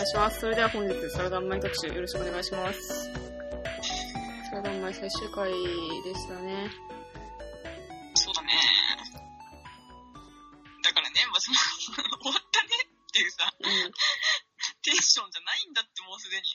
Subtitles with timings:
[0.00, 0.40] 願いします。
[0.40, 3.12] それでは本日、サラダンマイ特集よろしくお願いします。
[4.48, 5.58] サラダンマイ最終回で
[6.14, 6.70] したね。
[8.14, 8.48] そうだね。
[10.82, 11.56] だからね、まあ、その、
[12.16, 13.92] 終わったねっていうさ、うん。
[14.80, 16.48] テンションじゃないんだって、もうすでに。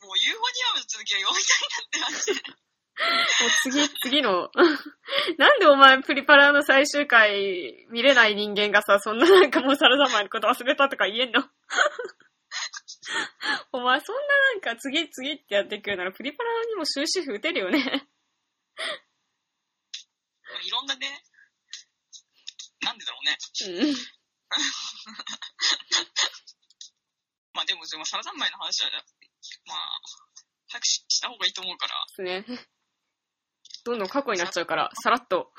[0.00, 2.40] もうユーフォニアムの続きは読みたいなって話で。
[3.44, 4.48] もう次、次の、
[5.36, 11.44] なんでお前プリパラの最終回見れない人間がさ、そんななんかもうサラダンマイのこと忘れたとか言えんの？
[13.72, 18.08] お前そんななんか次次ってやっていくならプリパラにも終止符打てるよね。
[20.62, 21.22] いろんなね、
[22.80, 23.36] なんでだろうね。
[23.84, 23.94] うん。
[27.52, 28.90] まあでも、でもサラダンマイの話は、
[29.66, 30.00] まあ、
[30.68, 32.44] 早くしした方がいいと思うから、ですね。
[33.84, 35.52] どんどん過去になっちゃうから、さらっと。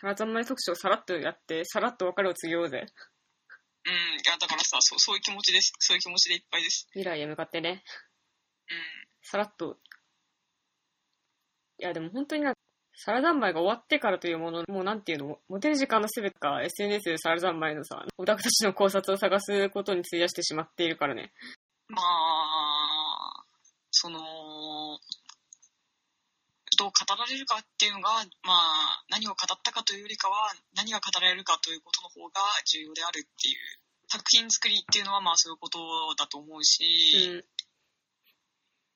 [0.00, 2.86] サラダンマイ特集をさらっとやって、さらっと別れを告げようぜ。
[3.84, 5.72] うん、いや、だからさ、そうそういう気持ちです。
[5.78, 6.86] そういう気持ちでいっぱいです。
[6.92, 7.82] 未来へ向かってね。
[8.70, 8.76] うん。
[9.22, 9.78] さらっと。
[11.78, 12.54] いや、でも本当にな、
[12.94, 21.32] サラダンマイが終わってからというもの、もうなんていうの、持てる時間のすべてが SNS でサラダンマイのさ、オタクたちの考察を探すことに費やしてしまっているからね。
[21.88, 23.44] まあ、
[23.90, 24.18] その、
[26.82, 33.54] どう語られるかっていうのが、まあ、何を語ったかというよりかは、何が語られるかということの方が重要であるっていう。
[34.10, 35.78] 作品作りっていうのは、まあそういうこと
[36.18, 36.82] だと思うし、
[37.30, 37.44] うん。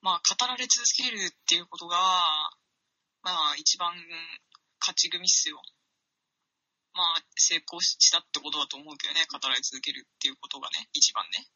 [0.03, 1.97] まあ語られ続けるっていうことが、
[3.23, 3.95] まあ一番
[4.83, 5.63] 勝ち組っすよ。
[6.93, 11.47] まあ成功したってことだと思うけどね、語られ続けるっていうことがね、一番ね。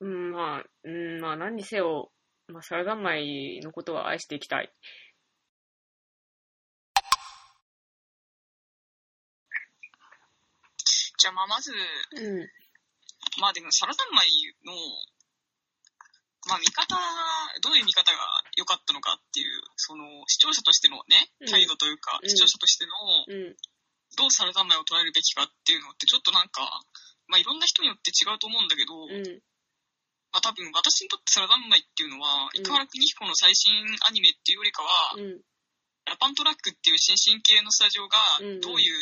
[0.00, 2.10] うん、まあ、うん、まあ何にせよ、
[2.48, 4.72] まあサラダンマイのことは愛していきたい。
[11.26, 12.46] じゃあまあまず、うん。
[13.42, 14.30] まあでもサラダンマイ
[14.62, 14.70] の、
[16.46, 16.94] まあ見方、
[17.66, 22.94] どういう見方が良かったのかっていう、その視聴者としてのねうん、態度というか、うん視聴者としての、
[23.26, 23.58] うん。
[24.14, 26.62] どうサラダンマイを捉えるべきかっていうのってちょっとなんか、
[27.26, 29.42] まあいろんな人によって違うと思うんだけど、うん。
[30.30, 33.74] まあ多分私にとってサラダンマイっていうのは、うん生原邦彦の最新
[34.06, 35.42] アニメっていうよりかは、うん。
[36.06, 38.14] ラパントラックっていう新進系のスタジオが
[38.62, 38.94] どういう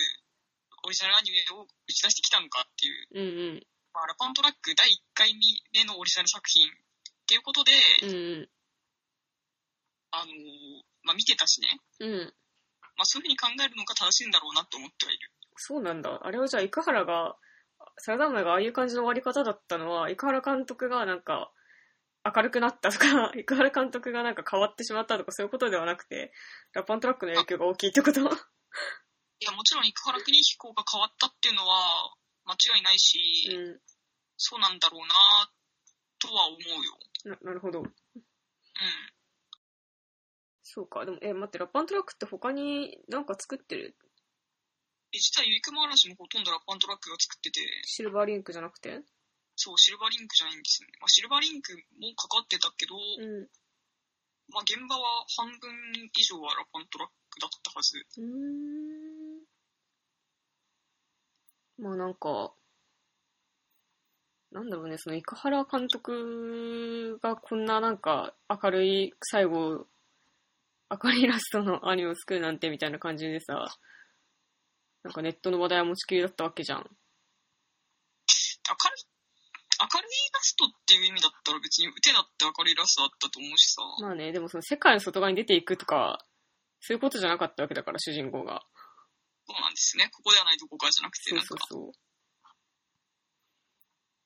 [0.85, 3.67] オリジナルアニメを打ち出してきたのかっていう、うん。
[3.93, 5.33] まあ、ラパントラック第1回
[5.73, 6.71] 目のオリジナル作品っ
[7.27, 7.73] ていうことで、
[8.03, 8.07] う
[8.45, 8.49] ん。
[10.13, 11.69] あのーまあ見てたしね、
[12.01, 12.33] うん。
[12.97, 15.31] まあそういうふうに考えるのが正しいんだろうなと思ってはいる。
[15.57, 16.21] そうなんだ。
[16.23, 17.37] あれはじゃあ、生原が、
[17.99, 21.53] サラダンマイがああいう感じの終わり方だったのは、生原監督がなんか、
[22.25, 26.33] 明るくなったとか、 生原監督がなんか変わってしまったとか、そういうことではなくて、
[26.73, 28.21] ラパントラックの影響が大きいってこと？
[29.45, 32.17] いや、もちろん幾原邦彦が変わったっていうのは
[32.49, 33.21] 間違いないし、
[33.53, 33.81] うん。
[34.39, 35.13] そうなんだろうな
[36.19, 37.37] とは思うよ。
[37.37, 37.81] な、なるほど。
[37.81, 37.93] うん。
[40.63, 41.05] そうか。
[41.05, 43.95] でも、え、待って、ラパントラックって他になんか作ってる？
[45.13, 49.05] え実はユリ熊嵐もほとんどラパントラックが作ってて、シルバーリンクじゃなくて？
[49.57, 50.95] そう、シルバーリンクじゃないんですよね。
[51.01, 53.47] まあ、シルバーリンクも関わってたけど、うん。
[54.49, 55.71] まあ、現場は半分
[56.17, 58.05] 以上はラパントラックだったはず。
[58.19, 59.04] うーん。
[61.79, 62.53] まあなんか、
[64.53, 69.87] なんだろうね、その、生原監督がこんななんか明るい最後、
[70.91, 73.67] 明るいラストのアニメを作るなんてみたいな感じでさ、
[75.03, 76.79] なんかネットの話題は持ちきりだったわけじゃん。
[76.79, 76.97] 明るい、
[79.81, 83.83] 明るいラストっていう意味だったら別に手だって明るいラストだったと思うしさ。
[84.01, 86.25] まあね、でもその世界の外側に出ていくとか、
[86.81, 88.63] そういうことじゃなかったわけだから、主人公が。
[89.47, 90.09] そうなんですね。
[90.13, 91.93] ここではないどこかじゃなくて、そうなんか、そうそう。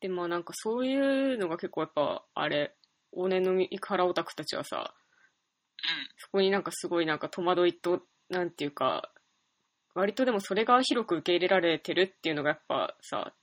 [0.00, 2.76] で、まあなんかそういうのが結構やっぱ、あれ、
[3.16, 6.08] 往年の生原オタクたちはさ、うん。
[6.18, 9.12] そこになんかすごいなんか戸惑いと、なんていうか、
[9.94, 13.34] 割とでもそれが広く受け入れられてるっていうのがやっぱさ、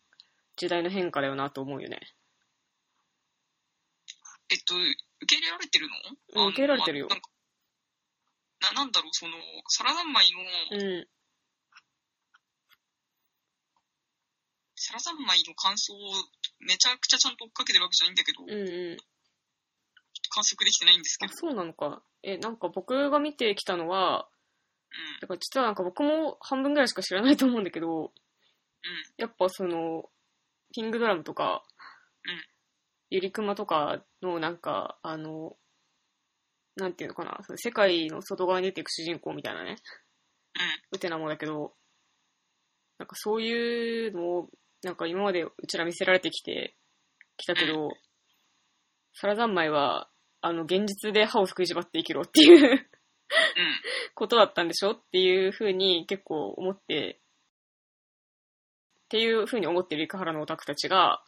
[0.55, 1.99] 時代の変化だよなと思うよね。
[4.49, 4.85] えっと、受
[5.27, 6.43] け入れられてるの？
[6.43, 9.33] うん受け入れられてるよまあなんだろう、その、
[9.67, 11.07] サラダンマイの、うん。
[14.85, 15.97] サラダンマイの感想を
[16.59, 18.97] めちゃくちゃちゃんと追っかけてるわけじゃないんだけど、うんうん。
[20.29, 22.03] 観測できてないんですけあど、、そうなのか。
[22.21, 24.29] え、なんか僕が見てきたのは、
[24.91, 25.19] うん。
[25.21, 28.11] だから実はなんか僕も半分ぐらいしか知らないと思うんだけど、うん。
[29.17, 30.09] やっぱその、
[30.71, 31.63] キングドラムとか、
[32.23, 32.55] うん
[33.11, 35.55] ゆりくまとかのなんか、あの、
[36.75, 39.77] なんていうのかな、その世界の外側に出ていく主人公みたいなね、
[40.91, 40.97] うん。
[40.97, 41.75] うてなもんだけど、
[42.97, 44.49] なんかそういうのを、
[44.85, 46.75] なんか今までうちら見せられてきて、
[47.37, 47.89] きたけど、
[49.13, 50.09] 皿三昧は、
[50.41, 52.85] あの、現実で歯を食いしばって生きろっていううん。
[54.13, 57.19] ことだったんでしょっていうふうに結構思って、
[59.05, 61.23] っていうふうに思ってる生原のオタクたちが、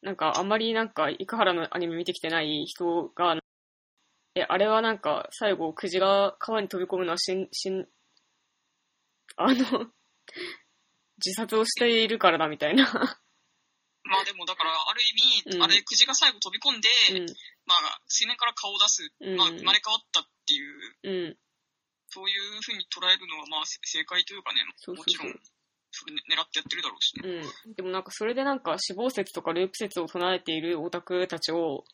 [0.00, 3.36] なんかあんまりなんか生原のアニメ見てきてない人が、
[4.34, 7.86] え、あれはなんか最後クジが川に飛び込むのはしん、しん、
[9.36, 9.92] あの、
[11.24, 12.84] 自殺をしているからだみたいな。
[14.04, 15.00] まあでもだから、ある
[15.46, 16.88] 意味、うんあれ、クジが最後飛び込んで、
[17.20, 17.26] うん、
[17.66, 21.36] まあ、水面から顔を出す、うんまあ、生まれ変わったっていう、うん、
[22.08, 25.40] そういうふうに捉えるのは、まあ、せ正解というかね、そうそうそうもちろん、
[25.92, 27.46] それ狙ってやってるだろうしね。
[27.66, 27.74] うん。
[27.74, 31.84] でもなんかそれでなんか死亡説とかループ説を唱えているオタクたちを、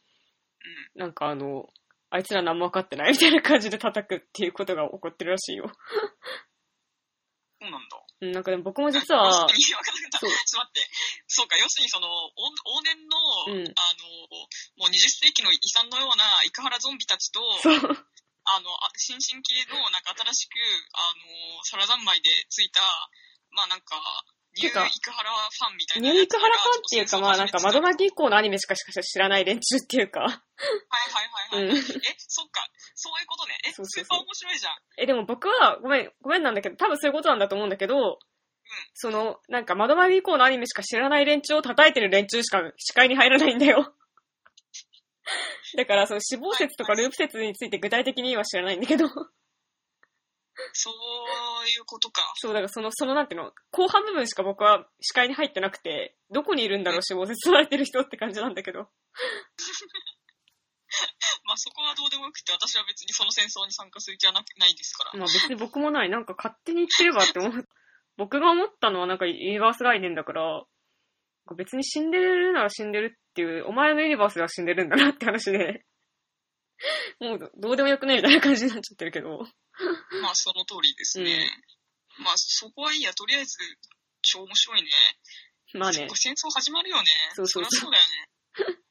[0.97, 1.69] なんかあの、
[2.11, 5.71] あいつら何も分かってないみたいな感じで叩くっていうことが起こってるらしいよ。
[7.61, 8.08] そうなんだ。
[8.21, 9.47] うん、なんかでも僕も実は、
[10.19, 10.31] そう。
[10.31, 10.91] ちょっと待って。
[11.29, 13.15] そうか、要するにその、往往年の、
[13.47, 13.71] うん。
[13.71, 17.39] あの、もう20世紀の遺産のような生原ゾンビたちと、
[18.49, 20.59] あの、あ新進系の、なんか新しく、
[20.95, 22.83] あの、サラ三昧でついた、
[23.53, 23.97] まあなんか、
[24.59, 26.29] ニューてか生原ファンみたいなニューイ。
[26.29, 31.71] クハラファンっていうかまあなんか窓はい巻き以降のアニメしかしか知らない連中っていうか、はいはいはい。
[31.71, 31.77] うん。
[31.77, 31.81] え、
[32.19, 33.55] そっか、そういうことね。
[33.65, 34.73] え、そうそうそうスーパー面白いじゃん。
[34.99, 38.19] え、でも僕は、ごめん、ごめんなんだけど、多分そういうことなんだと思うんだけど、
[38.95, 43.95] その、なんか窓巻き以降のアニメしか知らない連中を叩いてる連中しか 視界に入らないんだよ。
[45.77, 49.07] だから、その死亡説とかループ説について具体的には知らないんだけど、
[50.73, 52.33] そういうことか。
[52.37, 58.91] そう、だからその、そのなんていうの、後半部分しか僕は視界に入ってなくて、どこにいるんだろう、死亡説取られてる人って感じなんだけど。
[61.45, 65.13] まあそこはどうでもよくて、私は別にその戦争に参加する気はなないですから。
[65.15, 66.11] まあ別に僕もない。
[66.11, 67.53] なんか勝手に言ってればって思う。
[68.17, 70.65] 僕が思ったのはなんかユニバース概念だから、
[71.57, 75.85] 別に死んでるなら死んでるっていう、お前のユニバースでは死んでるんだなって話で、
[77.21, 79.47] もうどうでもよくねみたいな感じになっちゃってるけど。
[80.23, 81.51] まあその通りですね。
[82.19, 83.59] まあそこはいいや、とりあえず、
[84.23, 84.91] 超面白いね。
[85.75, 86.09] まあね。
[86.15, 87.07] 戦争始まるよね。
[87.35, 88.83] そうそうそうりゃそうだよね。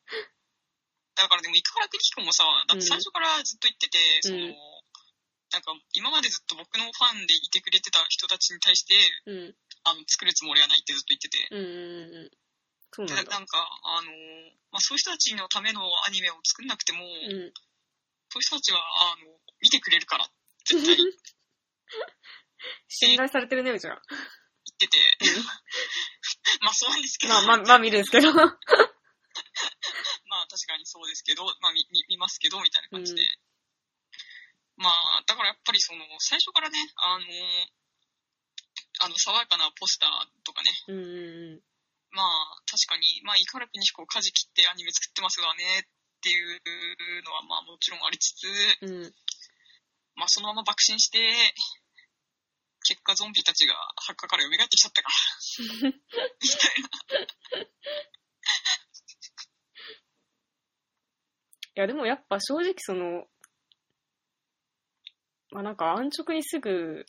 [1.16, 4.56] だからでも、生原邦彦もさ、だって最初からずっと言ってて、その、うん
[5.52, 8.96] なんか、今までずっと僕のファンでいてくれてた人たちに対して、
[9.28, 9.56] うん。
[9.84, 11.48] あの、作るつもりはないってずっと言ってて。
[11.52, 12.32] うんうんうん。
[12.92, 13.32] そうでなんだ。
[13.32, 14.12] なんか、あの、
[14.72, 17.54] まあ、そういう人たちのためのアニメを作んなくても、うん。
[18.38, 20.30] そういう人たちは、あの、見てくれるから、
[20.66, 20.96] 絶対。
[20.96, 21.06] 言
[22.90, 23.96] 信頼されてるね、うちら。
[23.96, 24.02] っ
[24.78, 24.98] てて、
[26.62, 28.32] まあそうなんですけど、まあまあ、まあ見るんですけど。
[28.34, 28.48] まあ
[30.48, 33.24] 確かにそうですけど、まあ見見見ますけど、みたいな感じで。
[34.78, 37.26] まあ、だからやっぱりその、最初からね、あの、
[39.00, 41.64] あの、爽やかなポスターとかね、うんうん
[42.12, 45.88] まあ確かに、まあ、イカラピにしこ舵切ってアニメ作ってますわね、
[46.28, 48.46] っていうのはまあもちろんありつつ、
[48.82, 48.90] うん。
[48.90, 49.14] うん。
[50.16, 51.20] まあそのまま爆心して、
[52.84, 55.16] 結果ゾンビたちが墓から蘇ってきちゃったから、
[55.62, 56.82] みたい
[57.22, 57.66] な。
[61.76, 63.28] いや、でもやっぱ正直その、
[65.52, 67.06] まあなんか安直にすぐ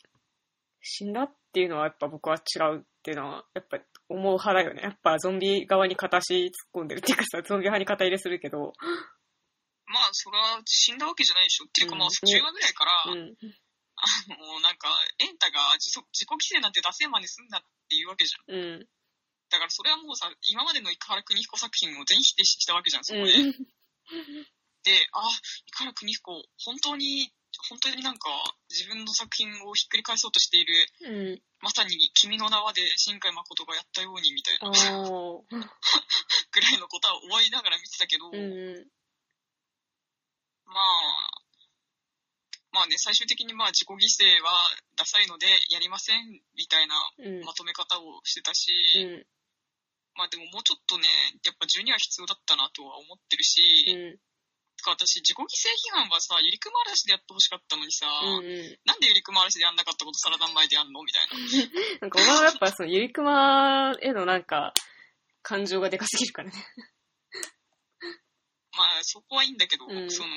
[0.81, 4.81] 死んだっていうのはやっぱ僕は違うっていうのは、やっぱ思う派だよね。
[4.81, 8.73] やっぱゾンビ側に片足突っ込んでるっていうかさ、ゾンビ派に肩入れするけど、
[9.85, 11.65] まあそれは死んだわけじゃないでしょ。
[11.65, 13.35] っていうかまあうん10話ぐらいから、うん。
[13.99, 14.87] あの、なんか、
[15.19, 18.55] エンタが自己規制なんて出せんまですんなっていうわけじゃん。
[18.55, 18.87] うん。
[19.49, 23.33] だからそれはもうさ、今までの生原邦彦作品を全否定したわけじゃん、そこで。
[23.33, 23.51] うん。
[23.51, 25.27] で、あ、
[25.75, 26.31] 生原邦彦、
[26.63, 27.33] 本当に、
[27.67, 28.29] 本当になんか、
[28.69, 31.41] 自分の作品をひっくり返そうとしている、うん。
[31.59, 34.69] まさに君の名はで新海誠がやったようにみたいな。
[34.71, 38.87] ぐらいのことは思いながら見てたけど、うん。
[40.65, 41.29] まあ、
[42.71, 44.51] まあね、最終的にまあ自己犠牲は
[44.95, 47.43] ダサいのでやりませんみたいなうん。
[47.43, 49.27] まとめ方をしてたし、うん。
[50.15, 51.07] まあでももうちょっとね、
[51.43, 54.19] やっぱ12は必要だったなとは思ってるし、
[54.81, 55.45] か私自己犠牲
[55.93, 58.45] 批判はさ、ゆりくま嵐でやってほしかったのにさ、うん。
[58.45, 58.77] うん。
[58.85, 61.01] なんでゆりくま嵐でやんなかったことサラダン前でやんの？
[61.03, 61.37] みたいな。
[62.01, 64.73] なんか、お前はやっぱその、ゆりくまへのなんか、
[65.41, 66.55] 感情がでかすぎるからね。
[68.77, 70.29] まあそこはいいんだけど、うんその、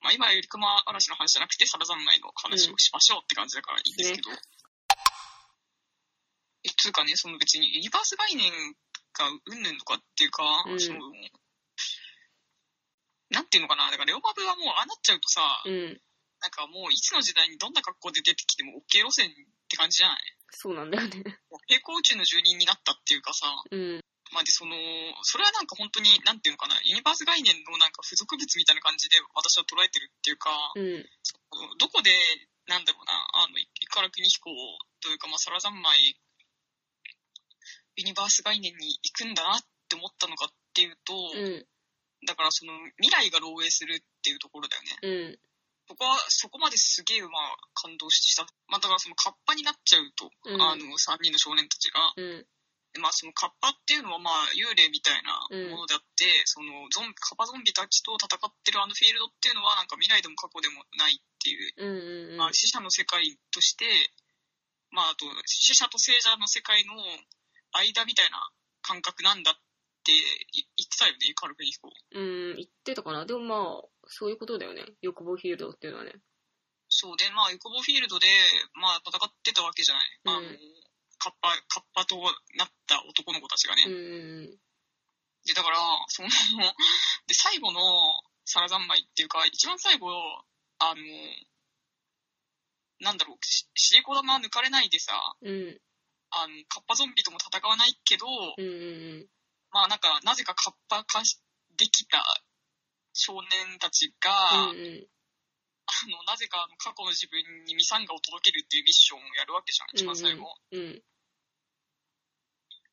[0.00, 4.30] まあ今はゆりくま嵐の話じゃなくてサラダン前の話をしましょうって感じだからいいんですけど。
[6.64, 8.52] え、つうかね、その別にユニバース概念
[9.12, 11.12] がうんぬんとかっていうか、うんその、
[13.34, 16.00] なんていうのかな、だからレオマブはもうああなっちゃうとさ、うん。
[16.40, 19.32] なんかもういつの時代にどんな格好で出てきても OK 路線っ
[19.68, 20.18] て感じじゃない？
[20.50, 21.24] そうなんだよね。
[21.66, 24.00] 平行宇宙の住人になったっていうかさ、うん。
[24.32, 24.74] まあで、その、
[25.22, 31.06] それはなんか本当に、なんていうのかな、ユニバース概念のなんか付属物みたいな感じで私は捉えてるっていうか、うん。
[31.78, 32.10] どこで、
[32.66, 33.12] なんだろうな、
[33.44, 34.50] あの、イカラクニヒコ
[35.00, 36.16] というか、まあ、サラザンマイ、
[37.96, 41.66] ユニバース概念に行くんだなって思ったのかっていうと、うん。
[42.26, 44.98] だからその、未来が漏洩するっていうところだよね。
[45.02, 45.38] うん。
[45.86, 48.44] そこは、そこまですげえ、まあ、感動した。
[48.68, 52.46] まあ、だからその、カッパになっちゃうと、うんあの、3人の少年たちが、うん。
[52.94, 55.34] でまあ、そのカッパっていうのは、まあ、幽霊みたいな
[55.74, 62.32] ものであって、そのゾンビ、カッパゾンビたちと戦ってるあのフィールドっていうのは、なんか未来でも過去でもないっていう、うん。
[62.32, 62.36] うん。
[62.38, 63.84] まあ、死者の世界として、
[64.94, 66.94] まあ、あと、死者と生者の世界の
[67.74, 68.38] 間みたいな
[68.80, 69.54] 感覚なんだっ
[70.04, 70.16] てい
[70.76, 71.90] 言ってたよね、カルベニヒコ。
[72.12, 72.56] うん。
[72.56, 73.26] 言ってたかな。
[73.26, 74.84] でもまあ、そういうことだよね。
[75.00, 76.12] 欲望フィールドっていうのはね。
[76.88, 78.26] そうで、まあ、横棒フィールドで、
[78.74, 80.20] まあ、戦ってたわけじゃない。
[80.26, 80.58] あのうん、
[81.18, 82.16] カッパ、カッパと
[82.56, 83.84] なった男の子たちがね。
[83.86, 84.58] うん。
[85.44, 86.28] で、だから、その、
[87.26, 87.80] で、最後の
[88.44, 90.08] サラ三昧っていうか、一番最後、
[90.78, 91.02] あの、
[93.00, 95.80] なんだろう、しシリコ玉抜かれないでさ、うん。
[96.30, 98.64] あの、カッパゾンビとも戦わないけど、うん。
[98.64, 98.68] う
[99.24, 99.28] ん。
[99.74, 101.42] まあなんか、なぜかカッパ化し
[101.76, 102.22] できた
[103.12, 105.06] 少年たちが、うん。
[105.84, 110.46] あの、なぜかあの過去の自分にミサンガを届けるっていうミッションをやるわけじゃん、一番最後。
[110.70, 111.02] うん。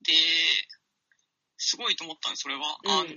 [0.01, 0.13] で、
[1.57, 2.61] すごいと思ったんです、それは。
[2.83, 3.13] うんあの、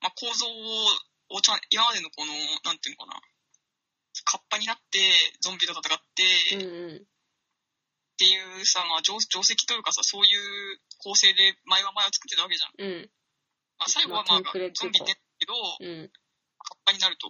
[0.00, 2.32] まあ、構造を、ちゃん今までのこの、
[2.64, 3.20] なんていうのかな、
[4.24, 7.06] カッパになって、ゾンビと戦って、うん。
[8.16, 12.80] っていうさ、まあ定、定石というかさ、そういう構成で前は前は作ってたわけじゃん。
[12.80, 13.10] うん。
[13.76, 16.08] まあ、最後はまあ、ゾンビ出るけど、うん。
[16.08, 17.28] カッパになると。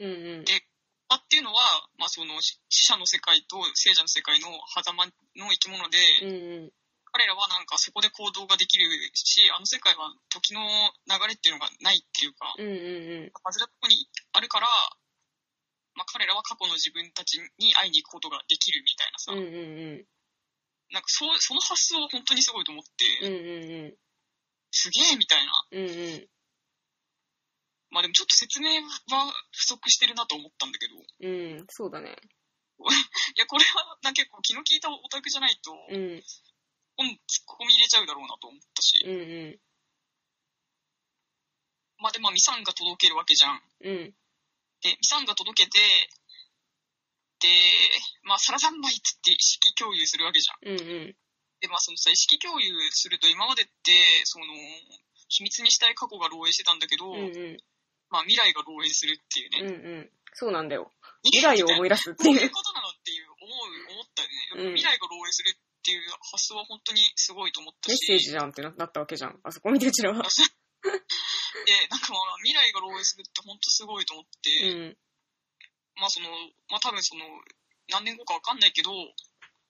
[0.00, 0.40] ん。
[0.40, 0.44] うん。
[0.48, 0.60] カッ
[1.06, 1.60] パっていうのは、
[2.00, 5.04] まあ、その、し死者の世界と生者の世界の狭間
[5.36, 6.72] の生き物で、うん。
[7.12, 10.64] 彼らはなんかそこで行動ができるし、あの世界は時の
[11.06, 12.66] 流れっていうのがないっていうか、うん。
[12.66, 12.72] う
[13.28, 13.30] ん。
[13.36, 15.03] 外れたとこにあるから、まあ、
[16.14, 19.42] 彼らは過去の自分たちに会いに行くことができるみたいなさ、うん。
[19.42, 20.06] うん。
[20.94, 23.34] なんかそうその発想は本当にすごいと思って、うん。
[23.34, 23.94] うん。
[24.70, 25.50] すげえみたいな。
[25.74, 25.90] うん。
[25.90, 26.28] うん。
[27.90, 31.66] まあでもちょっと説明は不足してるなと思ったんだけど、いうん。
[31.68, 32.14] そうだね。
[33.34, 36.22] や、これはな結構気の利いたオタクじゃないと、うん。
[36.96, 39.14] 本ツッコミ入れちゃうだろうなと思ったし、うん。
[39.14, 39.60] うん。
[41.98, 43.62] まあでもミサンが届けるわけじゃん。
[43.82, 44.14] うん。
[44.84, 45.80] で、ミサンが届けて、
[47.40, 47.48] で、
[48.22, 50.68] まあ、サラ三昧っつって意識共有するわけじゃん。
[50.68, 50.80] うん。
[50.80, 51.16] うん。
[51.60, 53.72] で、まあ、そのさ、意識共有すると今までって、
[54.24, 54.44] その、
[55.28, 57.16] 秘密にしたい過去が漏洩してたんだけど、うん。
[57.16, 57.56] うん。
[58.12, 59.60] まあ、未来が漏洩するっていうね。
[59.60, 59.96] うん。
[59.96, 60.10] うん。
[60.36, 60.92] そうなんだよ。
[61.24, 62.42] 未来を思い出すってこういう。
[62.42, 64.68] いうことなのっていう思う、思ったよね。
[64.68, 66.00] うん未来が漏洩するっていう
[66.32, 67.92] 発想は本当にすごいと思ったし。
[67.92, 69.40] メッセージじゃんってななったわけじゃん。
[69.42, 70.24] あそこ見てうちらは。
[70.84, 74.96] で、なんかまあ、未来が漏洩するって本当すごいと思って、うん。
[75.96, 76.28] まあその、
[76.68, 77.24] まあ多分その、
[77.88, 78.90] 何年後かわかんないけど、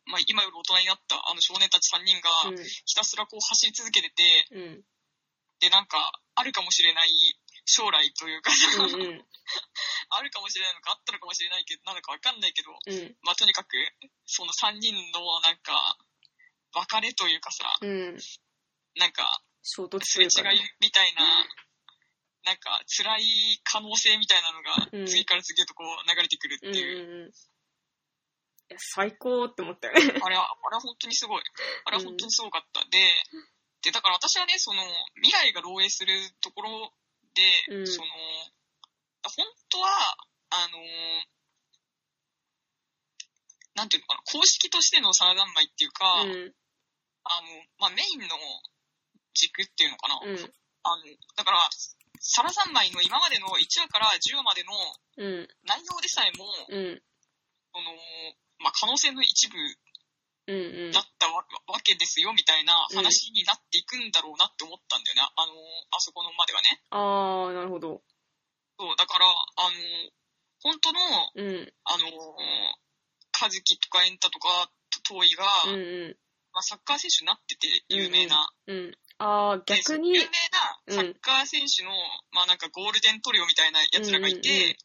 [0.06, 2.50] まあ今より大人になったあの少年たち3人が、
[2.84, 4.62] ひたすらこう走り続けてて、うん。
[4.62, 4.84] うん。
[5.60, 7.08] で、なんか、あるかもしれない
[7.64, 9.00] 将来というか、うん。
[9.00, 9.24] うん。
[10.10, 13.16] あるかもしれないのか、あったのかもしれないけど、なのかわかんないけど、うん。
[13.22, 13.76] まあとにかく、
[14.26, 15.96] その3人のなんか、
[16.74, 18.18] 別れというかさ、うん。
[18.96, 20.60] なんか、衝突すれ違い。
[20.78, 21.24] みたいな、
[22.44, 26.84] なんか、辛い可能性みたいなのうんが、次から次へとこう流れてくるってうんいう。
[26.84, 27.28] うんうん。
[27.28, 27.32] い
[28.68, 30.20] や、最高って思ったよね。
[30.20, 31.42] あれは、あれは本当にすごい。
[31.86, 32.84] あれは本当にすごかった。
[32.84, 33.00] で、
[33.80, 34.84] で、だから私はね、その、
[35.16, 36.92] 未来が漏洩するところ
[37.32, 38.08] で、うんその、
[39.24, 40.16] 本当は、
[40.50, 40.78] あの、
[43.74, 46.54] なんていうのかな、公式としてのサラダンマイっていうか、うん。
[47.24, 48.28] あの、まあ、メインの
[49.34, 50.20] 軸っていうのかな。
[50.22, 50.38] うん。
[50.84, 51.02] あの、
[51.36, 51.58] だから、
[52.20, 54.72] サラ三昧の今までの1話から10話までの
[55.18, 55.48] うん。
[55.66, 57.02] 内容でさえも、うん。
[57.72, 57.92] その、
[58.58, 59.56] まあ、可能性の一部
[60.46, 61.00] だ。
[61.00, 65.22] ったわわけですよ、みたいな話になっていくんだろうなって思ったんだよね。
[65.36, 65.52] あの、
[65.90, 66.82] あそこのまではね。
[66.90, 68.02] あー、なるほど。
[68.78, 70.10] そう、だから、あの、
[70.60, 71.00] 本当の、
[71.36, 71.72] うん。
[71.84, 72.04] あの、
[73.32, 74.70] カズキとかエンタとか、
[75.08, 75.80] トーイが、うん。
[75.80, 76.16] うん。
[76.52, 78.50] まあ、サッカー選手になってて、有名な。
[78.66, 78.96] うん。
[79.18, 80.32] あー、で逆に有、名な
[80.88, 81.90] サッカー選手の、
[82.32, 84.76] まあなんかゴールデントリオみたいなやつらがいて、うんうんうん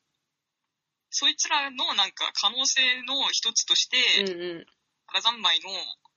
[1.09, 4.65] そいつらのなんか可能性の一つとして、うんうん。
[5.07, 5.69] 原三昧の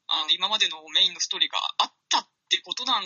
[0.08, 3.04] あの今までのメインのストーリーがあったってことなん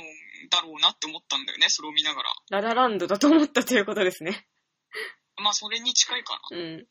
[0.50, 2.34] だろうなって思ったんだよね、それを見ながら。
[2.50, 4.48] ララランドだと思ったということですね。
[5.38, 6.58] まあそれに近いかな。
[6.58, 6.86] うん。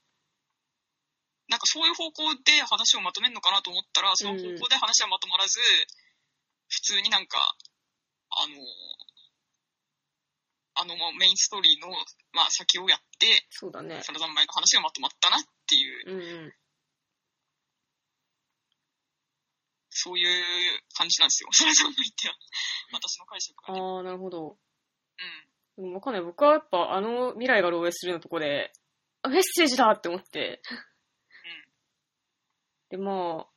[1.50, 5.60] なんかそういう方向で話をまとめるのかなと思ったら、その方向で話はまとまらず、
[6.70, 7.38] 普通になんか、
[8.36, 8.56] あの、
[10.78, 11.88] あのメインストーリーの、
[12.34, 14.02] まあ、先をやって、そうだね。
[14.04, 16.54] サラダンマイの話がまとまったなっていう、うんうん。
[19.90, 20.28] そういう
[20.94, 21.50] 感じなんですよ。
[21.54, 22.36] サラダンマイっては。
[22.92, 23.82] 私の解釈はね。
[23.82, 24.58] ああ、なるほど。
[25.78, 25.84] うん。
[25.84, 26.22] でもわかんない。
[26.22, 28.74] 僕はやっぱあの未来が漏洩するのとこで、
[29.22, 30.62] あ、メッセージだって思って。
[32.90, 33.52] で、まあ、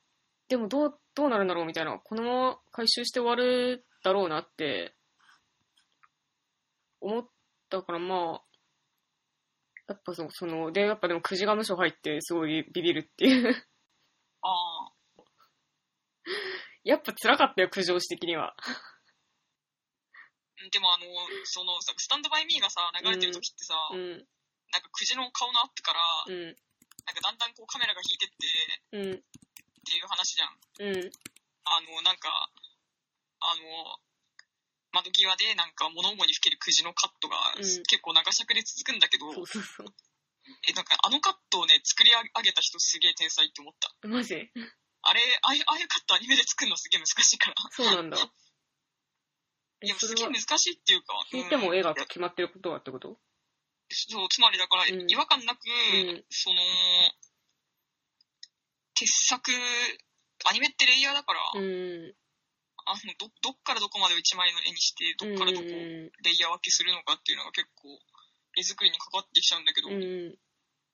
[0.49, 1.99] でもどう、どうなるんだろうみたいな。
[1.99, 4.95] このまま回収して終わるだろうなって、
[7.01, 7.29] 思っ
[7.71, 8.43] たからまあ、
[9.89, 13.55] やっぱそその、で、やっぱでもくじが無償入ってすごいビビるっていう。
[14.43, 14.93] ああ、
[16.85, 18.55] やっぱ辛かったよ、苦情史的には。
[20.61, 21.07] うんでもあの、
[21.45, 28.37] その、さスタンドバイミーがさ、流れてる時ってさ、うん、なんかくじの顔のアップから、うん、なんかだんだんこうカメラが引いてって
[28.93, 29.23] うん、っ
[29.87, 30.59] ていう話じゃん。
[30.83, 31.11] うん、
[31.65, 32.51] あの、なんか、
[33.41, 33.99] あの、
[34.93, 39.85] 窓際でなんか物思いにふけるくじのカットが、うん結構長尺で続くんだけど、そうそうそ
[40.67, 43.93] え、なんかあのカットをね、作り上げた人すげえ天才って思った。
[44.03, 44.09] う。
[44.09, 44.35] マジ？
[44.35, 47.57] あれ、ああいうああいうカットアニメで作るのすげえ難しいから。
[47.71, 48.17] そうなんだ。
[49.83, 51.15] えいや、すげえ難しいっていうか。
[51.33, 53.21] 引いても絵がうん決まってることはってこと？
[53.91, 56.61] そう、つまりだから、うん違和感なく、んその、
[58.95, 59.53] 傑作、
[60.51, 62.15] アニメってレイヤーだから、うん。
[62.89, 68.01] あのど、どっからどこまでを一枚の絵にして、どっからどこをうんレイヤー分けするのかっていうのが結構、
[68.57, 70.35] 絵作りにかかってきちゃうんだけど、うん。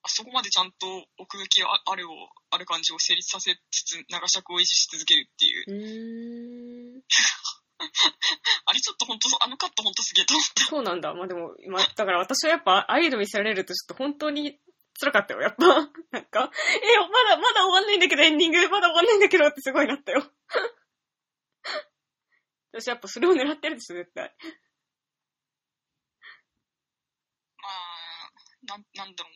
[0.02, 2.14] あそこまでちゃんと奥行きああるを、
[2.50, 6.98] ある感じを成立させつつ、長尺を維持し続けるっていう。
[6.98, 7.04] う。
[8.66, 10.64] あれちょっと本当あのカット本当すげえと思った。
[10.66, 11.14] そうなんだ。
[11.14, 14.58] まあでも、まあ、だから私はやっぱアイドル見せられるとちょっと本当に
[15.00, 15.64] 辛かったよ、やっぱ。
[16.12, 20.30] なんか、え、まだ、まだ終わんないんだけど、エンディング、まだ終わんないんだけどってすごいなったよ。
[22.74, 24.34] 私やっぱそれを狙ってるでしょ、絶対。
[27.56, 28.30] まあ、
[28.66, 29.32] なん、なんだろう。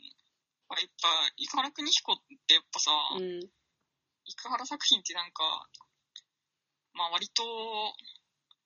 [0.75, 3.41] やっぱ、井原邦彦ってやっぱさ、うん。
[4.27, 5.69] 生原作品ってなんか、
[6.93, 7.43] まあ割と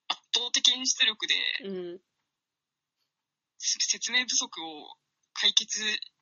[0.08, 1.34] 圧倒的演出力で、
[1.68, 2.00] うん。
[3.58, 4.96] す説明不足を
[5.34, 5.78] 解決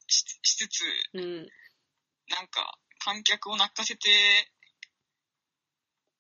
[0.09, 0.83] ししつつ、
[1.15, 1.49] うん。
[2.29, 4.11] なんか観客を泣かせて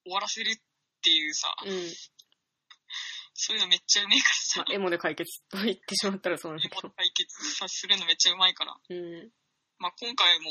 [0.05, 0.57] 終わらせるっ
[1.03, 2.20] ていうさ、うん。
[3.51, 6.89] そういうのめっちゃうめえからさまあ、、エモで解決と言ってしまったらそうなんだけど。
[6.91, 9.33] 解決さするのめっちゃうまいから、うん。
[9.79, 10.51] まあ今回も、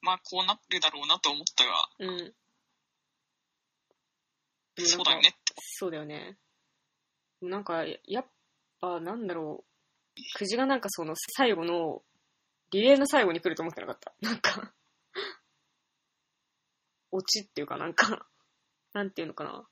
[0.00, 2.34] まあこうなるだろうなと思ったが、うん。
[4.78, 5.36] そうだよね。
[5.58, 6.38] そうだよね。
[7.42, 8.30] なんか、やっ
[8.80, 9.66] ぱ、なんだろ
[10.16, 10.20] う。
[10.38, 12.02] くじがなんかその最後の、
[12.70, 14.14] リレーの最後に来ると思ってなかった。
[14.20, 14.72] なんか、
[17.12, 18.26] オチっていうかなんか、
[18.94, 19.68] なんていうのかな。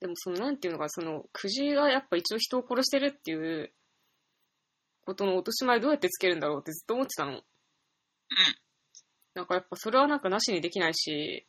[0.00, 3.72] でもその、なんていうのか、その、くじがやっぱ一応人を殺してるっていう
[5.06, 7.42] ことの落とし前どうやってつけるんだろうってずっと思ってたの。
[9.34, 11.46] なんかやっぱそれはなんかなしにできないし、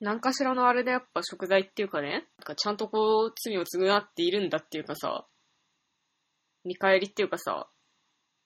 [0.00, 5.26] 何かしらのあれでやっぱ食材っていうかね、なんかちゃんとこう罪を償っているんだっていうかさ、
[6.64, 7.68] 見返りっていうかさ、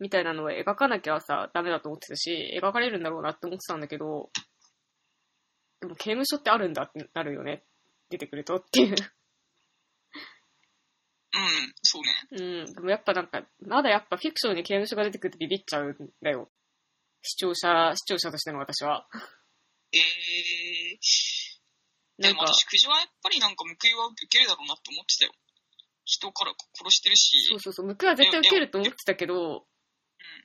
[0.01, 4.31] みたいなのを描かなきゃさ、ダメだと思ってたし、描かれるんだろうなって思ってたんだけど、
[5.81, 7.65] でも刑務所ってあるんだってなるよね。
[8.11, 8.97] 出てくるとっていう。
[11.35, 12.15] うん、そうね。
[12.33, 12.75] うん。
[12.75, 16.51] でもやっぱなんか、まだやっぱフィクションに刑務所が出てくるとビビっちゃうんだよ。
[17.23, 19.07] 視聴者、視聴者としての私は。
[19.93, 25.33] えー、なんか、でも私、クジはやっぱりなんか報いは受けるだろうなって思ってたよ。
[26.05, 29.63] 人から殺してるし、そうそうそう、向くは絶対受けると思ってたけどうん、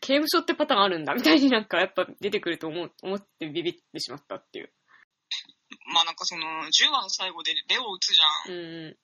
[0.02, 4.74] 刑務所ってパターンあるんだ、みたいになんかやっぱ出てくると思う思ってビビってしまったっていう。
[5.94, 8.54] まあなんかその、10話の最後でレオを撃つじゃん。
[8.54, 8.98] うん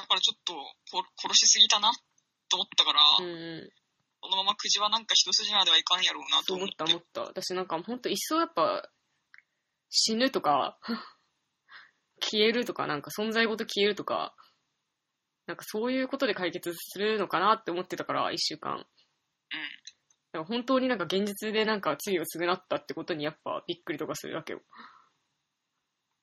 [0.00, 0.54] だからちょっと
[0.92, 1.92] こ殺しすぎたな
[2.48, 3.26] と思ったから、うん。
[3.26, 3.70] うん
[4.20, 6.68] このままクジはなんか一筋縄ではいかんやろうなと思っ。
[6.76, 7.22] た思った。
[7.22, 8.90] 私なんかほんと一層やっぱ
[9.90, 10.78] 死ぬとか、
[12.20, 14.34] 消えるとか、なんか存在ごと消えるとか、
[15.46, 18.78] なんかそういうことで解決するのかなって思ってたから、一週間。
[18.78, 18.88] だか
[20.32, 24.62] ら本当になんか現実でなんか罪を償ったってことにやっぱびっくりとかするわけよ。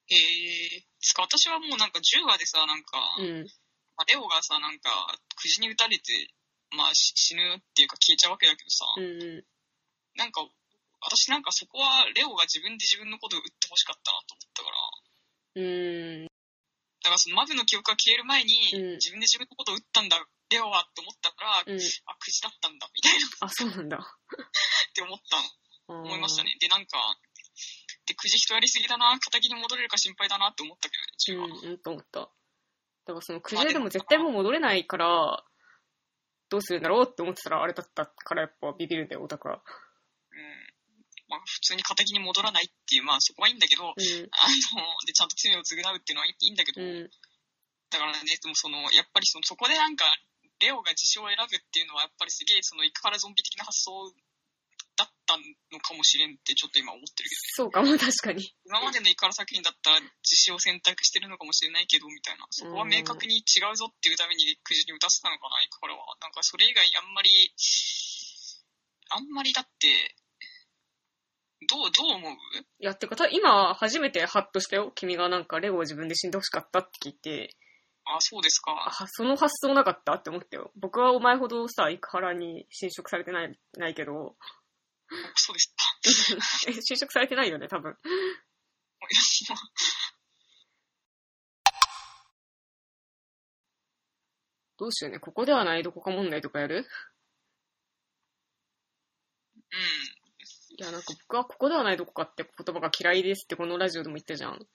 [0.07, 3.47] へえつか私はもうなんか10話でさ、なんか、うん。
[3.97, 4.89] まあレオがさ、なんか、
[5.35, 6.03] クジに撃たれて、
[6.75, 9.45] まあし死ぬっていうか消えちゃうわけだけどさ、うんうん。
[10.15, 10.43] なんか、
[11.01, 15.05] 私なんかそこはレオが自分で自分のことを撃ってほしかったなと思ったから、
[15.55, 16.25] うん。
[16.25, 20.17] だからそのマブの記憶が消える前に、うん自分で自分のことを撃ったんだ、
[20.49, 21.79] レオはって思ったから、うん。
[21.79, 23.97] あ、クジだったんだ、みたいなあ、そうなんだ。
[23.97, 26.01] って思ったの。
[26.01, 26.57] 思いましたね。
[26.59, 26.97] で、なんか、
[28.05, 31.57] で、くじ人やりすぎだな、敵に戻れるか心配だなって思ったけどね、自分は。
[31.57, 32.29] うん、うんと思った。
[33.05, 35.43] だからその、クジでも絶対もう戻れないから、
[36.49, 39.61] どうするんだろうって思ってたら、あれだったからやっぱビビるんだよ、オタクは。
[40.31, 40.75] うん。
[41.27, 43.97] まあ、普通に敵に戻らないっていう、まあ、そこはいいんだけど、うあの、
[45.05, 46.85] で、ちゃんと罪を償うっていうのはいいんだけど、ん。
[46.85, 47.09] うん。
[47.89, 50.05] だからね、でもその、やっぱりその、そこでなんか、
[50.59, 54.13] レオが自称を選ぶっていうのは、やっぱりすげえ、その、イカラゾンビ的な発想
[54.95, 55.35] だった
[55.71, 58.55] のかもしれんって、ちょっと今思ってるけど、そうかも、確かに。
[58.65, 62.47] 今までのイカラ作品だったら、自主を選択してるのかもしれないけど、みたいな。
[62.49, 66.15] そこは明確に違うぞっていうためにくじに打たせたのかな、イカラは。
[66.21, 67.29] なんか、それ以外あんまり、
[69.09, 70.15] あんまりだって、
[71.67, 72.33] どう、どう思う？
[72.33, 72.35] い
[72.79, 74.91] や、ってか、た今、初めてハッとしたよ。
[74.93, 77.55] 君がなんか、レゴを自分で死んでほしかったって聞いて、
[78.07, 78.71] あ、そうですか。
[78.87, 80.71] あ、その発想なかったって思ったよ。
[80.75, 84.35] 僕はお前ほどさ、生原に侵食されてない、ないけど、
[85.35, 86.71] そうですか。
[86.71, 87.97] え侵食されてないよね、多分。
[94.77, 95.19] どうしようね。
[95.19, 96.77] ここではないどこか問題とかやる？
[96.77, 96.85] うん。
[100.77, 104.67] いや、なんか僕はここではないどこかって言葉が嫌いですってこのラジオでも言ったじゃん。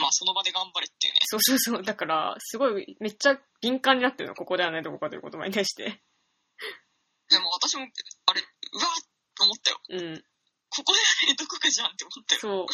[0.00, 1.20] まあ、その場で頑張れっていうね。
[1.24, 1.82] そうそうそう。
[1.82, 4.34] だから、すごい、めっちゃ敏感になってるの。
[4.34, 6.02] ここではないどこかという言葉に対して。
[7.28, 7.86] でも私も、
[8.26, 8.44] あれ、う
[8.78, 9.07] わっ
[9.38, 9.78] と思ったよ。
[9.90, 10.24] うん。
[10.70, 12.40] ここでどこかじゃんって思ったよ。
[12.40, 12.66] そう。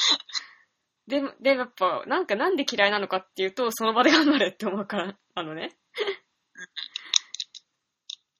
[1.06, 5.76] で、で、やっぱ、なんかなんで嫌いなのかっていうと、その場で頑張れって思うから、あのね。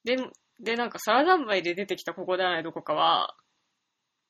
[0.03, 0.17] で、
[0.59, 3.35] で、なんか、サラダンバイで出てきたここではないどこかは、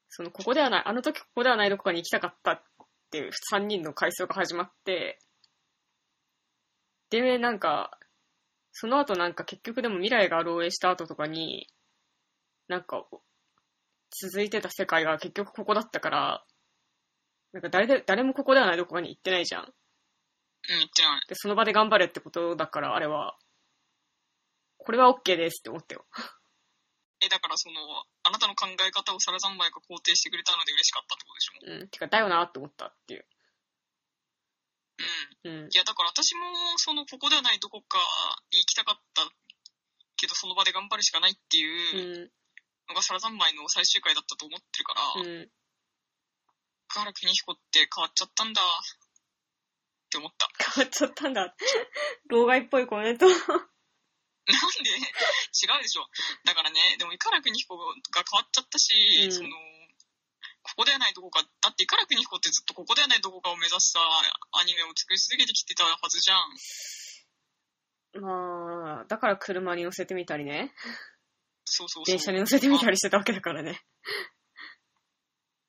[0.10, 2.64] その、ここではない、あの時ここではないどこかに行きたかったっ
[3.12, 5.20] ていう3人の回想が始まって、
[7.10, 7.98] で、なんか、
[8.72, 11.68] その後なんか結局でも未来が漏洩した後とかに、
[12.68, 13.06] なんか、
[14.22, 16.46] 続いてた世界が結局ここだったから、
[17.54, 19.64] なんか誰で、誰もここではないどこかに行ってないじゃん。
[19.64, 19.72] うん、
[20.68, 21.22] 言ってない。
[21.28, 23.38] で、その場で頑張れってことだから、あれは、
[24.78, 26.06] これは OK ですって思ったよ。
[27.22, 31.82] え、だからその、あなたの考え方をサラザンバイが肯定してくれたので嬉しかったってことでしょ？
[31.82, 31.90] うん。
[31.90, 33.28] てか、だよなって思ったっていう。
[35.46, 35.52] うん。
[35.64, 35.78] うんい。
[35.78, 37.98] や、だから私も、その、ここではないどこか
[38.52, 39.30] に行きたかった
[40.18, 41.60] けど、その場で頑張るしかないってう。
[41.62, 42.32] いうん
[42.90, 45.50] のがサラザンバイの最終回だったと思ってるから、うん。
[46.88, 48.66] 福原邦彦って変わっちゃったんだっ
[50.10, 50.50] て思った。
[50.76, 51.56] 変わっちゃったんだ。
[52.30, 53.28] 老害っぽいコメント。
[53.28, 53.42] なんで？
[53.50, 53.52] 違
[55.80, 56.06] うでしょ。
[56.46, 57.92] だからね、でも、イカラ邦彦が変
[58.38, 58.94] わっちゃったし、
[59.26, 59.50] うんその、
[60.62, 64.04] ここではないどこか、だってイカラ邦彦ってずっとここではないどこかを目指すさ、ア
[64.64, 66.42] ニメを作り続けてきてたはずじゃん。
[68.22, 70.72] まあ、だから車に乗せてみたりね。
[71.66, 72.16] そうそうそう。
[72.16, 73.82] 電車に乗せてみたりしてたわけだからね。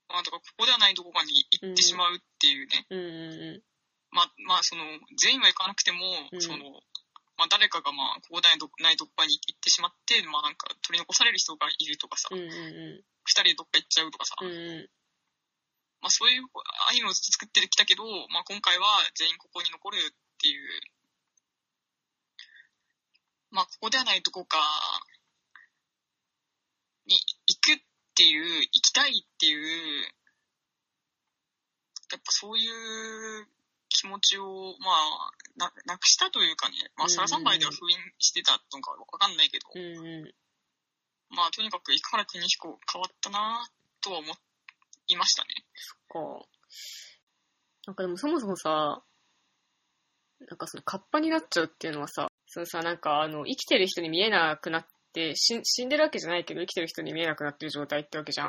[0.08, 2.86] まあ、だからここではないどこかに行ってしまうっていうね。
[2.90, 3.62] うんうん
[4.12, 4.84] まあ、まあ、その、
[5.18, 5.98] 全員は行かなくても、
[6.32, 6.80] うんその、
[7.36, 14.48] まあ、誰かがまあ、ここではないどこかに行ってしまって、まあ、なんか取り残される人がいるとかさ、二、うん人でどっか行っちゃうとかさ、うん。
[14.48, 14.88] うん
[16.00, 16.44] まあ、そういう
[16.88, 20.00] アニメをずっと作ってきたけど、まあ、今回は全員ここに残るっ
[20.40, 20.64] ていう、
[23.50, 24.58] まあ、ここではないどこか
[27.06, 27.16] に
[27.46, 27.82] 行くっ
[28.14, 30.02] ていう、行きたいっていう、
[32.12, 33.46] やっぱそういう
[33.88, 39.82] 気持ちを、まあ、ななくしたというかね、まあ、うんサラサンバイでは封印してたのかわかんないけど、うん。
[39.82, 40.34] うんうん。
[41.30, 43.68] まあ、とにかく、生原邦彦変わったな
[44.00, 44.34] とは思
[45.08, 45.48] いましたね。
[46.08, 46.46] か。
[47.86, 49.02] なんかでもそもそもさ、
[50.40, 54.86] なんかそのカッパになっちゃうっていうのはさ、そのさ、なんかあの、生きてる人に見えなくなっ
[55.16, 58.48] て、死ん死んでるわけじゃないけど生きてる人に見えなくなってる状態ってわけじゃん。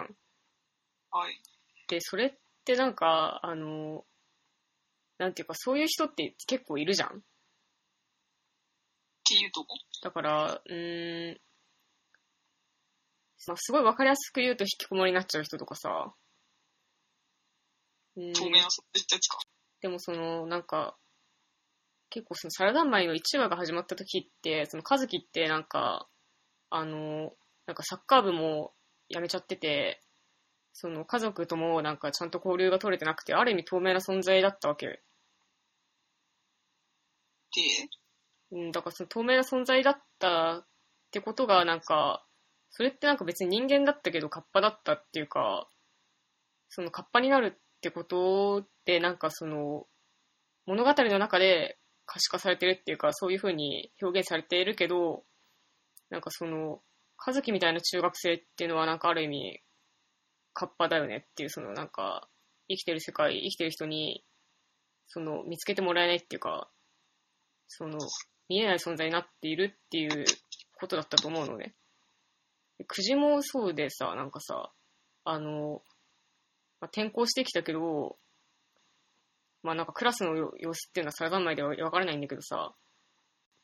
[1.12, 1.41] はい。
[1.88, 2.34] で、それっ
[2.65, 4.03] てなんか、あの、
[5.17, 7.10] なんていうかそういう人って結構いるじゃん。
[7.10, 7.12] っ
[9.25, 9.77] ていうとこ？
[10.03, 11.38] だから、うーん、
[13.47, 16.13] まあ、すごいわかりやすく言うと引きこもりになっちゃう人とかさ、
[18.17, 18.77] うーん透明やつ
[19.30, 19.38] か？
[19.80, 20.97] でもその、なんか、
[22.10, 26.08] 結構そのサラダンマイの1話が始まった時って、その和樹ってなんか、
[26.69, 27.34] あの、
[27.65, 28.73] なんかサッカー部も
[29.10, 30.01] 辞めちゃってて、
[30.73, 34.86] その家族ともなんかちゃんと交流が取れてなくて、ある意味透明な存在だったわけ。
[34.88, 35.01] で、
[38.51, 40.67] うん、だからその透明な存在だったっ
[41.12, 42.25] てことがなんか、
[42.69, 45.67] それってなんか別に人間だったけどカッパだったっていうか、
[46.69, 49.86] そのカッパになるってことってなんかその
[50.65, 55.23] 物語の中で可視化されてるっていうかそういう風に表現されているけど、
[56.09, 56.81] なんかその、
[57.25, 59.61] 和樹みたいな中学生っていうのはなんかある意味、
[60.53, 62.27] カッパだよねっていう、そのなんか、
[62.69, 64.23] 生きてる世界、生きてる人に、
[65.07, 66.69] その、見つけてもらえないっていうか、
[67.67, 67.97] その、
[68.49, 70.25] 見えない存在になっているっていう
[70.79, 71.75] ことだったと思うのね。
[72.87, 74.71] くじもそうでさ、なんかさ、
[75.23, 75.81] あの、
[76.79, 78.17] まあ、転校してきたけど、
[79.63, 82.73] まあなんかクラスの様子っていうのはサラダンマイでは分からないんだけどさ、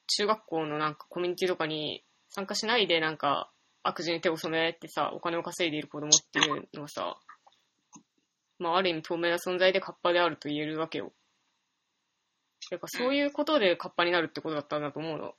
[0.07, 2.03] 中学校のなんかコミュニティとかに
[2.33, 3.51] 参加しないでなんか
[3.83, 7.17] 悪事に手を染めってさ、お金を稼いでいる子供っていうのはさ、
[8.57, 11.13] まあある意味透明な存在でカッパであると言えるわけよ。
[12.71, 15.35] やっぱそういうことでカッパになるってことだったんだと思うの。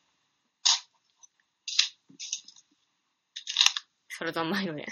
[4.10, 4.86] サラダンマイのね、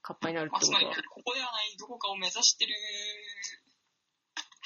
[0.00, 1.04] カッパになるってまあ、つまり、ことは。
[1.10, 2.74] ここではないどこかを目指してる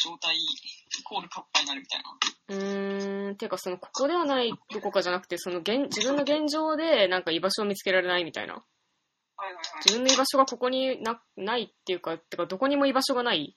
[0.03, 2.19] 状態、イコールカッパになるみたいな。
[2.49, 8.55] うーん、てかその、ここではないどこかじゃなくて、その現、自分の現状でなんか居場所を見つけられないみたいな。
[8.55, 9.65] はいはいはい。
[9.85, 13.57] 自分の居場所がここにな、ないっていうか、てかどこにも居場所がない。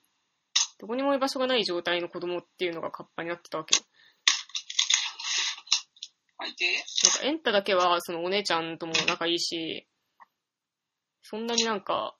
[0.78, 3.76] どこにも居場所がない状態の子供っていうのがカッパになってたわけ
[6.40, 9.86] なんかエンタだけはそのお姉ちゃんとも仲いいし、
[11.22, 12.16] そんなになんか、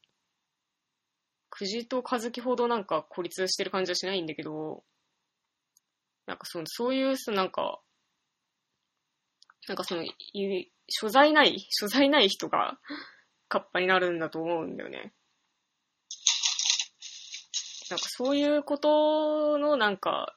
[1.60, 4.82] くじとかずきほどなんか孤立してる感じはしないんだけど、
[6.24, 7.82] なんかその、そういう、そのなんか、
[9.68, 10.02] なんかその、
[10.88, 12.78] 所在ない、所在ない人が
[13.48, 15.12] カッパになるんだと思うんだよね。
[17.90, 20.34] なんかそういうことのなんか、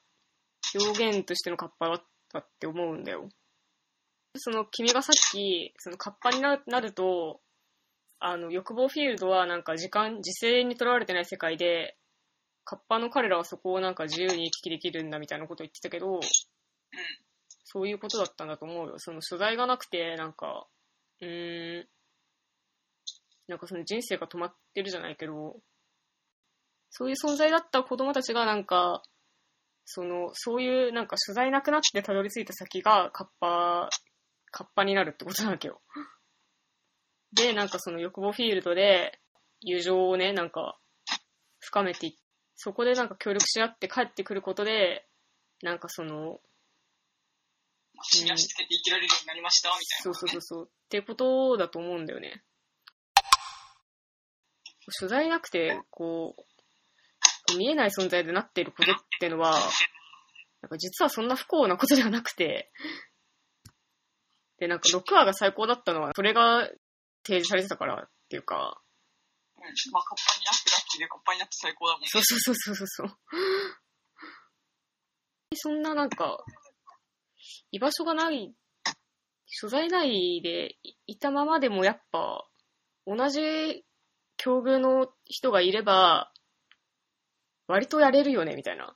[0.76, 3.30] 表現としてのカッパだったって思うんだよ。
[4.36, 7.40] その君がさっき、そのカッパになると、
[8.26, 11.98] あの、欲望フィールドはなんか時間、時勢にとらわれてない世界で、
[12.64, 16.22] カッパの彼らはそこをなんか自由に行き来できるんだみたいなこと言ってたけど、
[17.66, 18.94] そういうことだったんだと思うよ。
[18.98, 20.68] その所在がなくて、なんか、
[21.20, 21.88] うーん、
[23.50, 25.60] なんかその人生が止まってるじゃないけど、
[26.92, 29.04] そういう存在だった子供たちがなんか、
[29.84, 33.90] その、そういうなんか所在なくなってたどり着いた先がカッパ、
[34.50, 35.82] カッパになるってことなわけよ。
[37.34, 39.20] で、なんかその欲望フィールドで
[39.62, 40.78] 友情をね、なんか
[41.60, 42.18] 深めてい
[42.56, 45.06] そこでなんか協力し合って帰ってくることで、
[45.62, 46.40] なんかその、
[47.96, 50.66] まあ、地に足つけて生きられるようになりました、みたいな、そうそうそうそう。
[50.66, 52.44] ってことだと思うんだよね。
[54.90, 59.60] 所在なくて、こう、見えない存在でなっていることってのは、
[60.62, 62.72] なんか実はそんな不幸なことではなくて、
[64.58, 66.70] で、なんか6話が最高だったのは、それが
[67.26, 68.82] 提示されてたからっていうか、
[69.58, 69.64] うん。
[69.92, 72.08] まあ、カッパになってラッキーでカッパになって最高だもんね。
[72.10, 73.18] そうそうそうそうそう
[75.56, 76.44] そんななんか、
[77.72, 78.54] 居場所がない、
[79.46, 82.48] 所在ないでいたままでもやっぱ、
[83.06, 83.86] 同じ
[84.38, 86.32] 境遇の人がいれば、
[87.68, 88.96] 割とやれるよね、みたいな。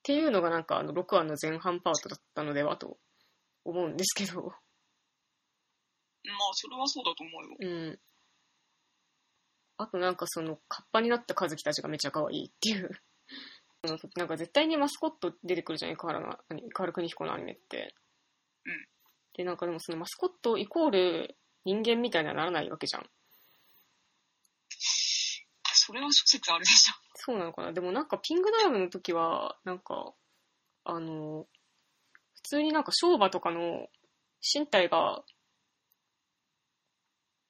[0.00, 2.98] っていうのがなんかあの6話の前半パートだったのではと
[3.64, 4.52] 思うんですけど。
[6.24, 7.56] まあ、それはそうだと思うよ。
[7.60, 7.98] うん。
[9.78, 12.90] あとなんかその、カッパになった和樹たちがめっちゃ可愛いっていう。
[13.84, 17.94] そのなんか絶対にマスコット出てくるじゃん、イカハラの、何イカハラ邦彦のアニメって。
[18.66, 18.88] うん。
[19.34, 23.10] で、なんかでもそのマスコットイコール人間みたいにはならないわけじゃん。
[25.90, 26.94] それは諸説あるでしょ。
[27.14, 30.14] そうなのかなでもなんかピングドラムの時は、なんか、
[30.84, 31.46] あの、
[32.34, 33.88] 普通になんか商馬とかの
[34.42, 35.24] 身体が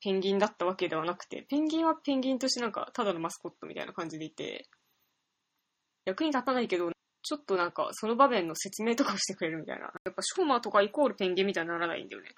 [0.01, 4.69] ペンギンだったわけではなくて、ペンギンはペンギンとしてなんかただのマスコットみたいな感じでいて、
[6.05, 6.91] 役に立たないけど、
[7.23, 9.83] ちょっとなんかその場面の説明とかをしてくれるみたいな。
[9.83, 12.31] やっぱショーマーとかイコールペンギンみたいにならないんだよね。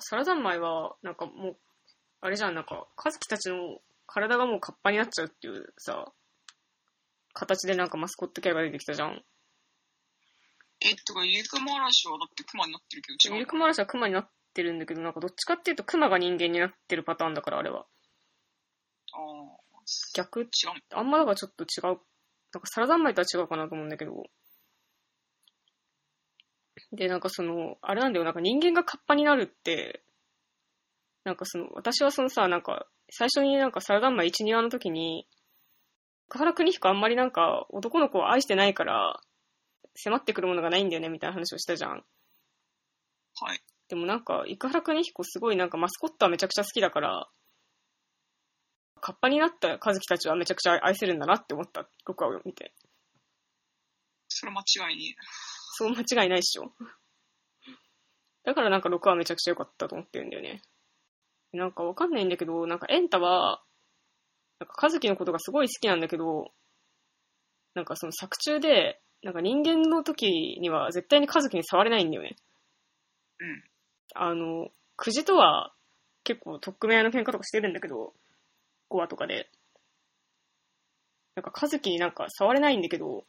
[0.00, 1.56] サラダンマイは、なんかもう、
[2.20, 6.12] あれじゃん、なんか、カズキたちの体がもうカッパになっちゃうっていうさ、
[7.32, 9.22] 形でなんかマスコットキャラが出てきたじゃん。
[10.80, 13.34] え、とか、ゆうくま嵐はだってクマになってるけど違う。
[13.34, 17.86] ミルクマラシはクマになってるんだけど、なんかどっちかっていうとクマが人間になってるパターンだから、あれは。
[19.12, 19.80] ああ、
[20.14, 20.48] 逆、違う。
[20.94, 21.84] あんまだからちょっと違う。
[21.84, 22.02] なんか
[22.64, 24.24] サラダンマイとは違うかなと思うんだけど。
[26.92, 30.02] で、なんかその、あれなんだよ、なんか人間がカッパになるって、
[31.24, 35.28] なんかその、私はそのさ、なんか、最初になんかサラダンマイ1、2話の時に、
[36.28, 39.20] 河原邦彦あんまりなんか男の子を愛してないから、
[39.94, 42.04] 迫ってくるものがないんだよね、みたいな話をしたじゃん。
[43.40, 43.60] はい。
[43.88, 47.28] でもなんか、生原邦彦すごいなんかマスコットはめちゃくちゃ好きだから、
[49.00, 52.74] カッパになった和樹たちはめちゃくちゃ愛せるんだなって思った、6話を見て。
[54.28, 55.16] それ間違いね
[55.78, 56.72] そう間違いないっしょ。
[58.44, 60.62] だからなんか6話めちゃくちゃ良かったと思ってるんだよね。
[61.52, 63.62] なんかわかんないんだけど、なんかエンタは、
[64.58, 66.52] なんか和樹のことがすごい好きなんだけど、
[67.74, 72.36] なんかその作中で、なんか人間の時には絶対に和樹に触れないんだよね。
[73.40, 73.67] うん。
[74.14, 75.72] あの、クジとは
[76.24, 78.14] 結構特命の喧嘩とかしてるんだけど、
[78.90, 79.50] 5話とかで。
[81.34, 83.24] なんか和樹になんか触れないんだけど、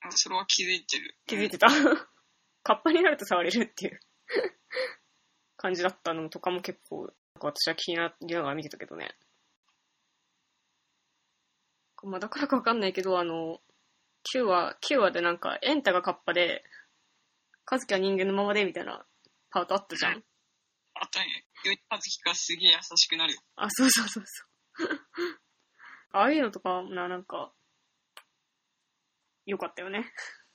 [0.00, 1.16] あそれは気づいてる。
[1.26, 1.68] 気づいてた。
[2.62, 4.00] カッパになると触れるっていう
[5.56, 7.08] 感じだったのとかも結構、なん
[7.40, 9.16] か私は気になりながら見てたけどね。
[12.04, 13.60] まあ、だからかわかんないけど、あの、
[14.34, 16.64] 9話、9話でなんか、エンタがカッパで、
[17.64, 19.06] カズキは人間のままでみたいな
[19.52, 20.24] パートあったじゃん。
[20.94, 23.40] あとね、ゆいかずきがすげえ優しくなるよ。
[23.56, 24.48] あ、そうそうそうそう。
[26.12, 27.52] ああいうのとかな、なんか、
[29.46, 30.12] よかったよね。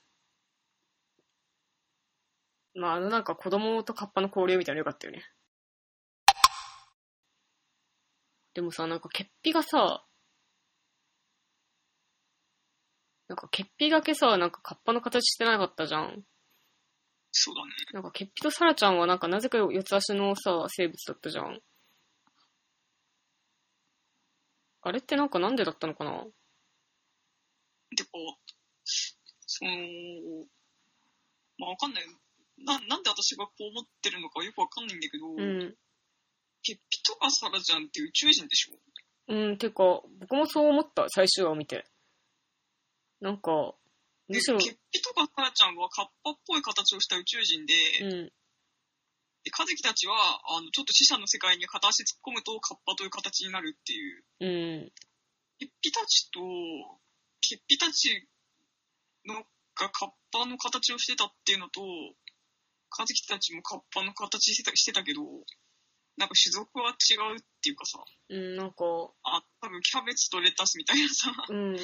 [2.73, 5.23] まあ、あのなんか子供とカッパの交流みたいなのよかったよね。
[8.53, 10.03] でもさ、なんか、ケッピがさ、
[13.27, 16.25] なんか、ケッピだけさ、なんかカッパの形してなかったじゃん。
[17.39, 17.71] そうだね。
[17.93, 21.61] なんか、ケッピとサラちゃんはなんか、なぜか四つ足のさ、生物だったじゃん。
[24.81, 26.23] あれってなんかなんでだったのかな？
[27.95, 28.53] で、こう、
[28.85, 29.71] その、
[31.59, 32.05] まあわかんない。
[32.57, 35.75] な、なんで私がこう思ってるのかよくわかんないんだけど、うん。
[36.63, 39.33] ケッピとかサラちゃんって宇宙人でしょ？
[39.33, 41.85] うん、てか、僕もそう思った、最終話を見て。
[43.19, 43.75] なんか、む
[44.29, 48.31] で、しろ、ケッピとかサラちゃんはカッパっぽい形をした宇宙人で、うん、
[49.43, 50.13] で、カズキたちは、
[50.57, 54.23] あの、ちょっと死者の世界に片足突っ込むとカッパという形になるっていう。
[54.41, 54.91] うん、
[55.59, 56.39] ケッピたちと、
[57.41, 58.27] ケッピたち
[59.25, 59.35] の
[59.77, 61.81] がカッパの形をしてたっていうのと、
[62.89, 65.21] カズキたちもカッパの形してたしてたけど、
[66.17, 68.83] なんか種族は違うっていうかさ、うん、なんか、
[69.23, 71.77] あ、多分キャベツとレタスみたいなさ、うん、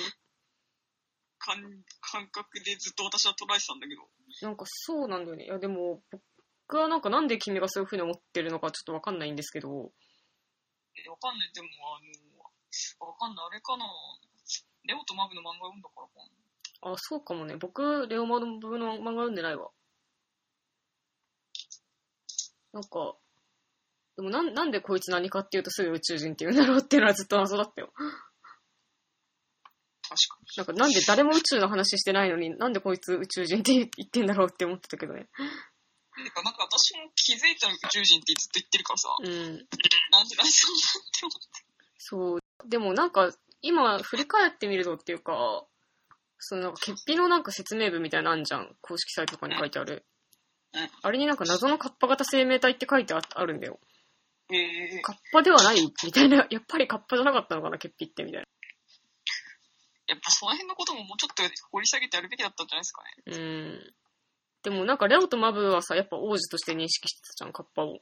[1.43, 1.59] 感
[1.99, 4.01] 感覚でずっと私は捉えてたんだけど、
[4.41, 5.45] なんかそうなんだよね。
[5.45, 6.01] いや、でも、
[6.67, 9.91] 僕はなんかなんで君がそういう風に思ってるのかちょっとわかんないんですけど、
[10.95, 11.51] えわかんない。
[11.53, 11.99] でも、あ
[13.03, 13.45] の、わかんない。
[13.47, 13.85] あれかな。
[14.85, 16.13] レオとマブの漫画読んだからか
[16.87, 16.93] な。
[16.93, 17.55] あ、そうかもね。
[17.57, 19.69] 僕、レオマの部分の漫画読んでないわ。
[22.73, 23.15] なんか、
[24.15, 27.93] でもなん、なんでこいつ何かっていうとすぐ宇宙人って言うんだろうっていうのはずっと謎だったよ。
[30.13, 30.57] 確かに。
[30.57, 35.27] なんかなんで誰も宇宙の話してないのに、なんでこいつ宇宙人って言ってんだろうって思ってたけどね。
[36.15, 39.27] なんか私も気づいたら宇宙人ってずっと言ってるからさ、うん。
[39.27, 39.57] なんで
[40.11, 41.63] なんでそうなって思って。
[41.97, 42.39] そう。
[42.69, 45.65] でもなんか、今振り返ってみるとっていうか、
[46.37, 48.75] そのなんか、欠皮のなんか説明文みたいなのあんじゃん。
[48.81, 50.05] 公式サイトとかに書いてある
[50.73, 50.89] うん。
[51.01, 53.79] あれになんか謎のカッパ型生命体って書いてああるんだよ。
[54.51, 54.57] え
[54.97, 56.45] えカッパではないみたいな。
[56.49, 58.43] やっぱりカッパじゃなかったのかな、欠皮ってみたい
[60.07, 63.23] やっぱその辺のことももうちょっと掘り下げてやるべきだったんじゃないですかね。
[63.25, 63.37] な。
[63.37, 63.93] うん。
[64.63, 67.99] でもなんかレオとマブはさ、やっぱ王子として認識してたじゃん、カッパを。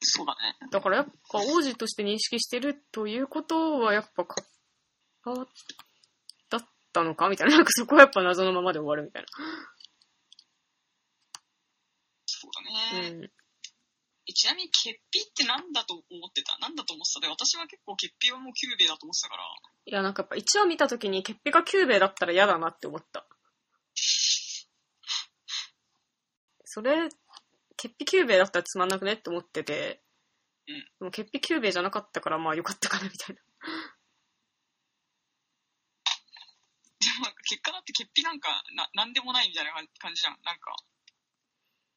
[0.00, 0.68] そうだね。
[0.70, 4.44] だからやっぱ王子として認識してるということはやっぱカッ
[5.24, 5.34] パ
[6.50, 7.56] だったのかみたいな。
[7.56, 9.24] なんかそこはやっぱ謎のままで終わるみたい
[12.26, 13.02] そうな。
[13.02, 13.10] だね。
[13.10, 13.30] うん。
[14.36, 16.58] えちなみに、ケッピってなんだと思ってた？
[16.58, 17.20] なんだと思ってた？
[17.20, 19.42] で、私は結構ケッピはもうキューベイだと思ってたから、
[19.86, 23.26] いや、なんかやっぱ1話見た時にケッピがキューベイだったら嫌だなって思った。
[26.64, 27.08] それ、
[27.80, 30.02] ケッピキューベイだったらつまんなくねって思ってて、
[30.68, 33.40] うんでもケッピキューベイじゃなかったからまあよかったかなみたいな。
[33.40, 33.46] で
[37.18, 40.36] もなんかケッピだってケッピなんかな、なんでもないみたいな感じじゃん。
[40.44, 40.76] なんか、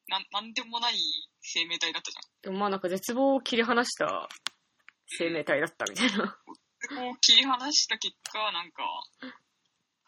[0.10, 0.96] なん、なんでもない
[1.42, 2.24] 生命体だったじゃん。
[2.42, 4.28] でもまあなんか絶望を切り離した
[5.08, 6.38] 生命体だったみたいな。
[6.82, 8.84] で、こう切り離した結果、なんか、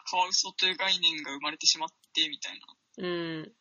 [0.04, 2.66] カワウソという概念が生まれてしまって、みたいな。
[2.98, 3.52] うん。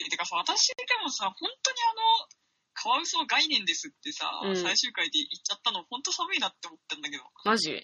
[0.00, 2.28] え、てかさ、私でもさ、本当にあの、
[2.74, 7.24] カワウソは概念ですってさ、うん最終回で言っちゃったの、本当寒いなって思ったんだけど。
[7.44, 7.70] マジ？
[7.70, 7.80] うん。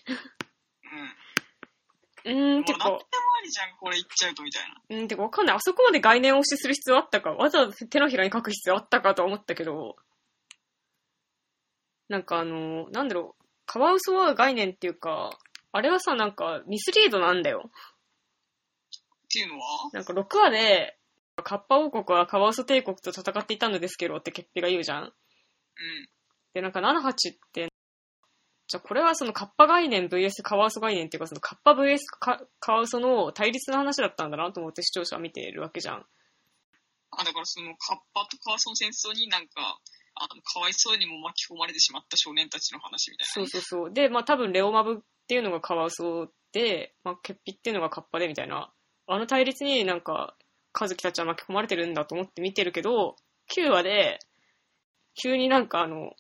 [2.24, 4.96] うーん、てかもう何でも、ありじゃん、これ言っちゃうと、みたいな。
[4.98, 5.56] うん、てかわかんない。
[5.56, 7.32] あそこまで概念押しする必要あったか。
[7.32, 9.96] わざわざ手のひらに書く必要あったかとは思ったけど、
[12.08, 15.38] なんかあの、なんだろう、カワウソは概念っていうか、
[15.72, 17.70] あれはさ、なんかミスリードなんだよ。
[17.70, 17.70] っ
[19.30, 19.90] ていうのは？
[19.92, 20.96] なんか6話で、
[21.42, 25.02] カッパ王国はカワウソ帝国と戦っていたのですけどってケッピが言うじゃん。
[25.02, 25.12] うん。
[26.52, 27.68] で、なんか7、8って、
[28.66, 36.06] じゃあこれはそのカッパ概念 VS カワウソ概念っていうかそのカッパ VS カカワウソの対立の話だったんだなと思って視聴者は見てるわけじゃん。
[37.18, 39.78] あ、だからその、カッパとカワウソの戦争になんか、
[40.14, 43.32] あの、かわいそうにも巻き込まれてしまった少年たちの話みたいな。
[43.32, 43.92] そうそうそう。
[43.92, 44.96] で、まあ多分レオマブっ
[45.26, 48.72] ていうのがカワウソで、まあケッピっていうのがカッパでみたいな、
[49.06, 50.36] あの対立になんか、
[50.72, 53.16] カズキたちは巻き込まれてるんだと思って見てるけど、
[53.56, 54.18] 9話で、
[55.20, 56.12] 急になんかあの、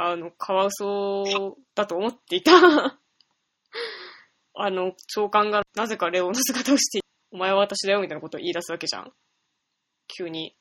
[0.00, 2.52] あの、カワウソだと思っていた
[4.54, 9.12] あの、長官がなぜかレオの姿をして、お前は私だよみたいなことを言い出すわけじゃん。
[10.06, 10.56] 急に。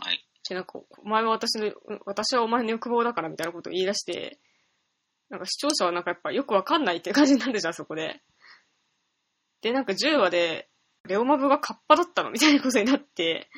[0.00, 0.24] はい。
[0.48, 1.72] で、なんか、お前は私の、
[2.04, 4.38] 私はお前の欲望だからみたいなことを言い出して、
[5.28, 8.22] なんか視聴者はなんかやっぱよくわかんないって感じになるじゃん、そこで。
[9.60, 10.68] で、なんか10話で、
[11.04, 13.50] レオマブがカッパだったのみたいなことになって、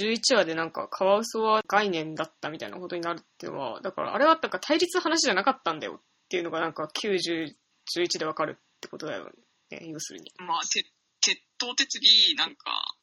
[0.00, 7.54] 11話でなんかカワウソは概念だったみたいなことになるっていうのは、だからあれはなんか対立の話じゃなかったんだよっていうのがなんか90、
[7.96, 9.30] 11でわかるってことだよ
[9.70, 10.32] ね、要するに。
[10.38, 10.84] まあ、て、
[11.20, 12.96] 鉄頭鉄尾、なんか、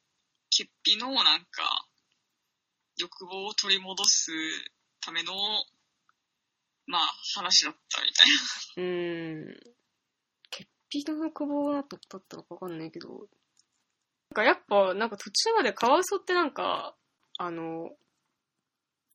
[0.50, 1.88] 潔癖のなんか、
[2.98, 4.32] 欲望を取り戻す
[5.00, 5.34] ための、
[6.86, 7.02] まあ、
[7.36, 8.08] 話だったみ
[8.76, 8.84] たいな。
[8.84, 9.60] うーん。
[10.50, 10.70] 潔
[11.06, 11.98] 癖の欲望だった
[12.36, 13.28] のかわかんないけど。
[14.36, 16.96] なんかやっぱ、なんか途中までカワウソってなんか、
[17.40, 17.90] あの、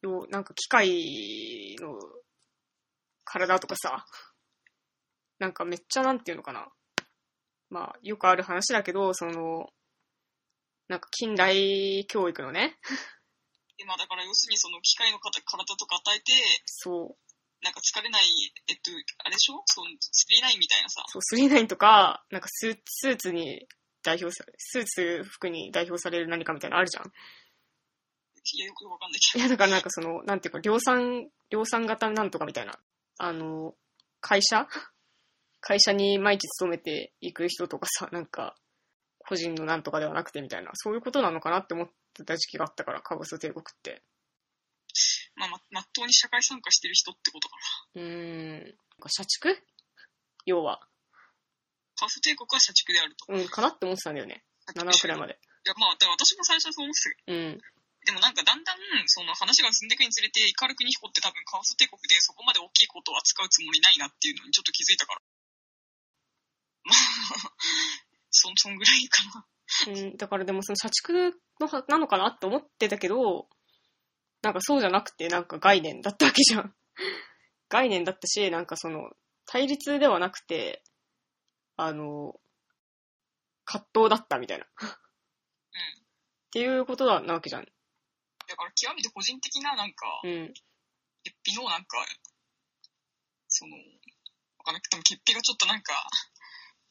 [0.03, 1.99] よなんか機械の
[3.25, 4.05] 体とかさ、
[5.39, 6.69] なんかめっちゃなんていうのかな。
[7.71, 9.69] まあ、よくある話だけど、その、
[10.89, 12.77] なんか近代教育のね、
[13.79, 16.33] でまあ、だから要するにその機械の方体とか与えて、
[16.67, 18.23] そう、なんか疲れない、
[18.69, 19.63] えっと、あれでしょ？
[19.67, 21.05] その、スリーナインみたいなさ。
[21.07, 23.67] そう、スリーナインとか、なんかスーツに
[24.05, 27.07] 代表され、スーツ服に代表される何かみたいなのあるじゃん。
[27.07, 32.79] いや、よくわかんないけいや、だからなんかその、なんていうか、量産、量産型なんとかみたいな。
[33.19, 33.75] あの、
[34.21, 34.69] 会社？
[35.61, 38.55] 会社に毎日勤めていく人とかさ、なんか、
[39.19, 44.03] 個人のなんとかではなくてみたいな、そういうことなのかなって思ってた時期があったから、カブス帝国って。
[45.37, 45.41] ど。
[45.41, 47.57] まあ、ま、まっとうに社会参加してる人ってことか
[47.95, 48.03] な。
[48.03, 48.75] うーん。
[49.09, 49.59] 社畜？
[50.45, 50.87] 要は。
[51.97, 53.27] カフ帝国は社畜であると。
[53.29, 54.45] うん、かなって思ってたんだよね。
[54.75, 55.35] 7話くらいまで。
[55.35, 57.61] いや、まあ、だから私も最初はそう思ってたけどうん。
[58.05, 65.21] でもなんかだんだん、その話が進んでいくにつれて、イカルクニヒコって多分カオス帝国でそこまで大きいことを扱うつもりないなっていうのにちょっと気づいたから。
[66.85, 67.53] まあ、
[68.31, 69.47] そん、そんぐらいかな。
[69.89, 73.49] うん、だからでもその社畜のはなのかなって思ってたけど、
[74.43, 76.75] なんかそうじゃなくてなんか概念だったわけじゃん。
[77.71, 79.11] 概念だったし、なんかその
[79.47, 80.83] 対立ではなくて、
[81.77, 82.39] あの、
[83.65, 84.65] 葛藤だったみたいな。
[84.65, 84.69] っ
[86.55, 87.65] ていうことなわけじゃん。
[87.65, 90.55] だから極めて個人的ななんか、うん。
[91.25, 91.99] 潔癖のなんか、
[93.49, 94.83] その、わかんない。
[94.91, 95.95] 多分潔癖がちょっとなんか、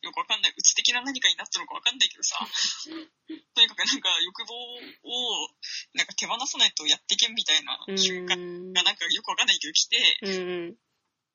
[0.03, 0.51] よくわかんない。
[0.51, 2.35] うつ的な何かになったのかわかんないけどさ、
[3.55, 5.47] とにかくなんか欲望を、
[5.93, 8.73] なんか手放さないとやっていけんみたいなう瞬間ん。
[8.73, 10.19] がなんかよくわかんないけど来て。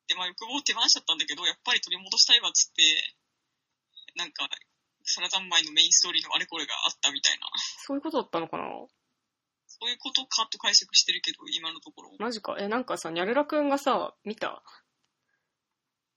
[0.05, 2.83] で、まあ欲望を手放しちゃったんだけど、やっぱり取り戻したいわっつって、
[4.19, 4.49] なんか、
[5.03, 7.47] サラ三昧のメインストーリーのあれこれがあったみたいな、
[7.87, 8.63] そういうことだったのかな？
[9.65, 12.11] そういうことかと解釈してるけど、今のところ。
[12.19, 12.57] マジか。
[12.59, 14.61] え、なんかさ、ニャルラくんがさ、見た？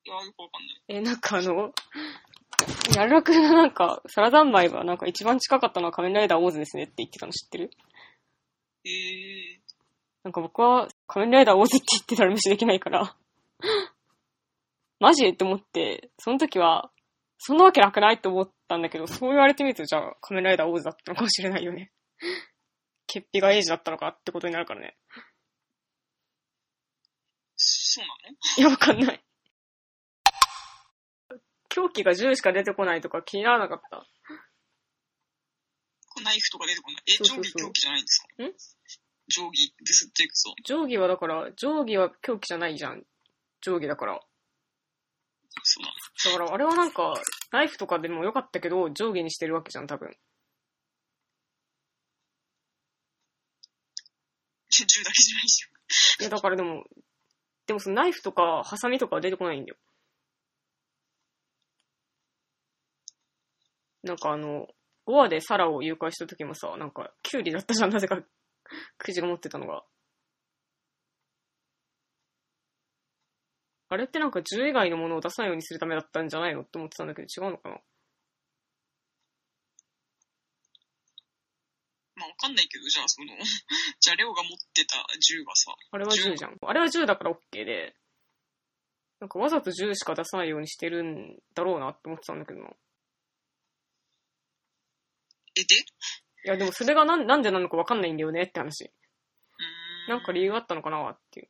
[0.04, 0.82] いや、よくわかんない。
[0.88, 1.72] え、なんかあの、
[2.90, 7.70] ニャルラくんがなんか、サラダンマイはなんか一番近かったのは仮面ライダーオーズですねって言ってたの知ってる？
[8.84, 9.60] えー、
[10.24, 13.16] なんか僕は仮面ライダーオーズって言ってたら無視できないから、
[14.98, 15.26] マジ？
[15.28, 16.91] って思って、その時は、
[17.44, 21.90] そんなわけなくないって思ったんだけど、そう言われてみると、じゃあ仮面ライダーオーズだったのかもしれないよね。
[23.08, 24.96] 潔癖がエイジだったのかってことになるからね。
[27.56, 28.36] そうなの？
[28.58, 29.24] いや、わかんない。
[31.68, 34.06] 狂気が10しか出てこないとか気にならなかった？
[36.22, 37.02] ナイフとか出てこない？
[37.08, 38.44] え、そうそうそう定規狂気じゃないんですか？
[38.44, 38.52] ん？
[39.28, 40.54] 定規ですっていくと。
[40.64, 43.04] 定規はだから、定規は狂気じゃないじゃん。
[43.62, 44.20] 定規だから。
[45.62, 46.32] そう。
[46.32, 47.14] だから、あれはなんか、
[47.52, 50.16] ナイフとかでもよかったけど、定規にしてるわけじゃん、多分。
[54.70, 55.64] 銃だけじゃないじ
[56.20, 56.84] いや、だからでも、
[57.66, 59.76] でもそのナイフとか、ハサミとかは出てこないんだよ。
[64.02, 64.66] なんかあの、
[65.06, 68.20] 5話でサラを誘拐した時もさ、なんか、キュウリだったじゃん、なぜか、
[68.98, 69.84] クジが持ってたのが。
[73.92, 77.76] あれってなんか銃以外のものを出さないようにするためだったんじゃないのって思ってたんだけど、違うのかな？
[82.16, 83.26] まあわかんないけど、じゃあその、
[84.00, 86.56] じゃあレオが持ってた銃はさ、あれは銃じゃん。
[86.66, 87.94] あれは銃だから OK で、
[89.20, 92.70] なんかわざと銃しか出さないようにしてるんだろうなって思ってたんだけどな。
[95.54, 95.76] え、で？
[96.44, 98.90] や、でもそれがなんなんでなのかわかんないんだよねって話。
[100.08, 101.48] なんか理由あったのかなっていう。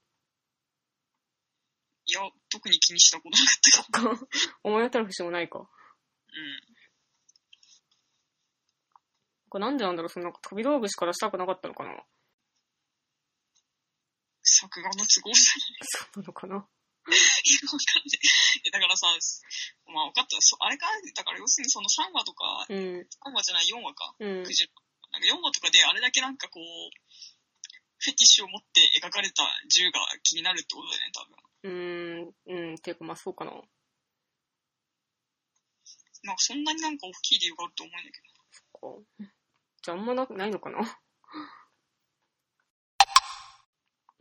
[2.07, 4.29] いや、特に気にしたことなかったよ。
[4.65, 5.59] 思い当たる節もないか。
[5.59, 5.67] うん。
[9.49, 12.03] これなんでなんだろうそのなんか飛び道具しからしたくなかったのかな
[14.43, 18.21] 作画の都合じゃないそうなのかな いや、わかんない。
[18.65, 19.07] えだからさ、
[19.87, 20.41] まあ分かった。
[20.41, 22.79] そあれか、だから要するにその3話とか、うん。
[22.79, 24.15] 3話じゃない4話か。
[24.19, 24.43] うん
[25.13, 26.65] なんか4話とかであれだけなんかこう、
[28.11, 28.67] ティッシュを持って
[29.01, 31.37] 描かれた銃が気になるってことだよね、多分。
[31.63, 32.71] うーん。
[32.71, 32.79] うん。
[32.79, 33.53] ていうかまあそうかな。
[33.53, 33.59] な
[36.33, 38.27] んかそんなになんか大きい理由があると思うんだけど。
[38.73, 39.25] こう
[39.83, 40.79] じゃああんまなないのかな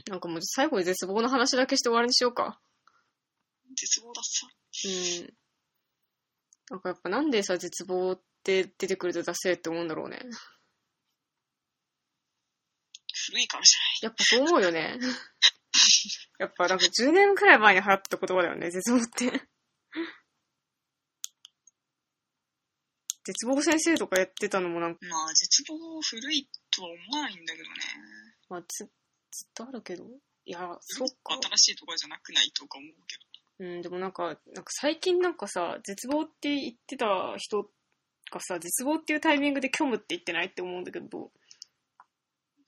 [0.08, 2.60] なんかもう最後に絶望の話だけして終わりにしようか。
[3.76, 4.48] 絶望ださ。
[4.86, 4.88] う
[5.26, 5.34] ん。
[6.72, 10.20] なんかやっぱなんでさ、絶望って出てくるとダセーって思うんだろうね。
[13.28, 14.98] 古いからじやっぱそう思うよね。
[16.40, 19.48] やっぱなんか10年くらい前に流行った言葉だよね、絶望って。
[23.24, 25.12] 絶望先生とかやってたのもなんか、ゃない。
[25.12, 27.76] まあ、絶望古いとは思わないんだけどね。
[28.50, 30.06] まあず、ずっとあるけど。
[30.46, 31.38] いや、そっか。
[31.42, 33.32] 新しいとかじゃなくないとか思うけど。
[33.62, 37.70] うん、でもなんか、なんか最近なんかさ、絶望って言ってた人
[38.32, 41.32] がさ、絶望っていうタイミングで虚無って言ってないって思うんだけど、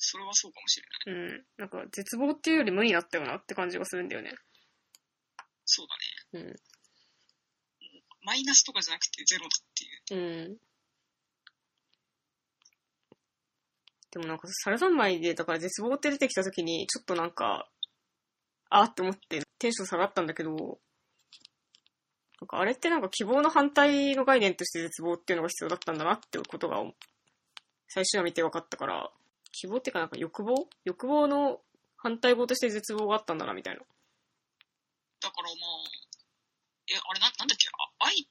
[0.06, 1.24] それはそうかもしれない。
[1.24, 4.34] うん、なんか絶望っていうより無になったよなって感じがするんだよね。
[5.66, 5.88] そう
[6.34, 6.46] だね。
[6.46, 6.56] うん。
[8.24, 10.22] マイナスとかじゃなくてゼロだっていう。
[10.22, 10.58] うん。
[14.12, 17.68] でもなんか、サラ三昧で、だから絶望って出てきた時に、ちょっとなんか、
[18.70, 20.80] あーって思ってテンション下がったんだけど、
[22.42, 26.84] なんかあれってなんか希望の反対の概念として絶望っていうのが必要だったんだなってことが、
[27.88, 29.12] 最初は見て分かったから、
[29.54, 30.68] 希望っていうかなんか欲望？
[30.84, 31.62] 欲望の
[31.96, 33.80] 反対語として絶望があったんだな、みたいな。
[33.80, 35.56] だからまあ、
[36.92, 37.70] え、あれな、なんだっけ？
[37.70, 38.28] あ愛、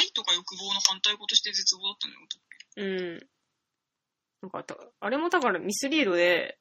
[0.00, 2.22] 愛とか欲望の反対語として絶望だったんだよ。
[2.76, 2.84] う
[3.16, 3.28] ん。
[4.42, 6.58] なんかた、あれもだからミスリードで、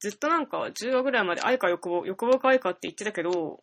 [0.00, 3.60] ずっとなんか10話ぐらいまで愛か欲望、欲望か愛かって言ってたけど、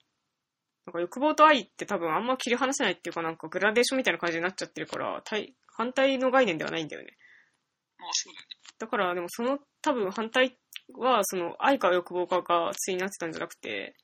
[0.86, 7.18] なんか欲望と愛って多分あんま切り離せないっていうかなんかグラデーションみたいな感じになっちゃってるから、対反対の概念ではないんだよね。
[8.00, 8.61] まあそうだよね。
[8.82, 10.58] だからでもその多分反対
[10.98, 13.96] はその愛か欲望かが対になってたんじゃなくて、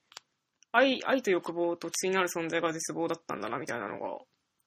[0.71, 4.19] 愛、愛と欲望と対になる存在が絶望だったんだなみたいなのが、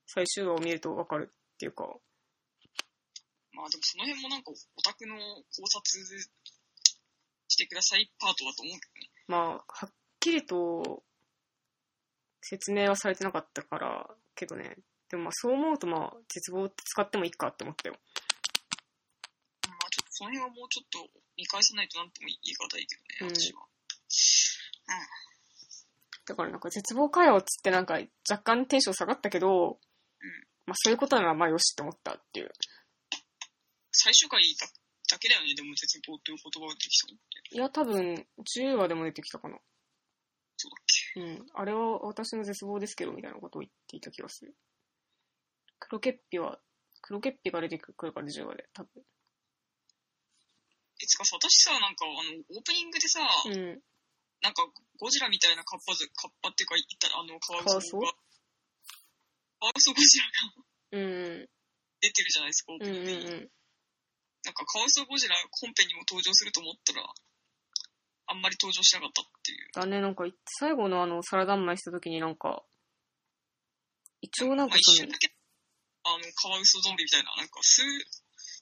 [0.09, 1.85] 最終話を見るとわかるっていうか、
[3.53, 5.23] まあでもその辺もなんかオタクの考
[5.79, 5.81] 察
[7.47, 9.11] してくださいパートだと思うけどね。
[9.29, 11.05] まあ、はっきりと
[12.43, 14.77] 説明はされてなかったから、けどね。
[15.09, 17.95] でもまあそう思うとまあ、絶望って使ってもいいかって思ったよ。
[20.21, 21.09] その辺はもうちょっと
[21.39, 23.65] 見返さないとなんとも言い難いけどね、うん私は。
[26.27, 27.95] だからなんか絶望かよっつってなんか
[28.29, 29.79] 若干テンション下がったけど、
[30.67, 32.53] まあそういうことならまあよしって思ったっていう。
[33.93, 34.67] 最終回だ
[35.11, 37.57] だけだよね、でも絶望という言葉が出てきたのって。
[37.57, 38.27] いや、多分
[38.61, 39.57] 10話でも出てきたかな。
[40.59, 41.21] そうだっけ？
[41.21, 41.47] うん。
[41.55, 44.55] あれは私の絶望ですけど、みたいなことを言っていた気がする。
[45.79, 46.61] 黒ケッピは、
[47.01, 49.03] 黒ケッピが出てくるから10話で、多分。
[51.01, 53.81] いつかさ、私さ、なんかあの、オープニングでさ、うん。
[54.41, 54.65] なんか
[55.01, 58.13] ゴジラみたいなカッパず、カッパっていうか言ったら、あの、カワウソソが、
[59.61, 61.49] カワウソゴジラがうん。
[62.01, 63.33] 出てるじゃないですか、オーうんうんプニングに。
[63.33, 63.51] うん。
[64.45, 67.05] なんかカワウソゴジラ本編にも登場すると思ったら、
[68.29, 69.69] あんまり登場しなかったっていう。
[69.73, 70.25] だね、なんか、
[70.61, 72.65] 最後のあの、サラダンマイした時になんか、
[74.21, 75.33] 一応なんまあかその一瞬だ、け、
[76.05, 77.83] あの、カワウソゾンビみたいな、なんか数、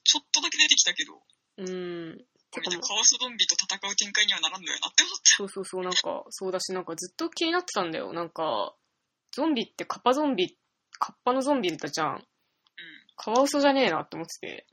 [0.03, 1.21] ちょっとだけ出てきたけど、
[1.59, 2.17] うん。
[2.51, 5.21] てかカワウソゾンビと戦う展開にはならんのやなって思った。
[5.23, 8.13] そうそうそう、なんか、そうだし、なんかずっと気になってたんだよ。
[8.13, 8.73] なんか、
[9.31, 10.57] ゾンビってカッパゾンビ、
[10.97, 12.15] カッパのゾンビだじゃん。
[12.15, 12.21] うん。
[13.15, 14.65] カワウソじゃねえなって思ってて。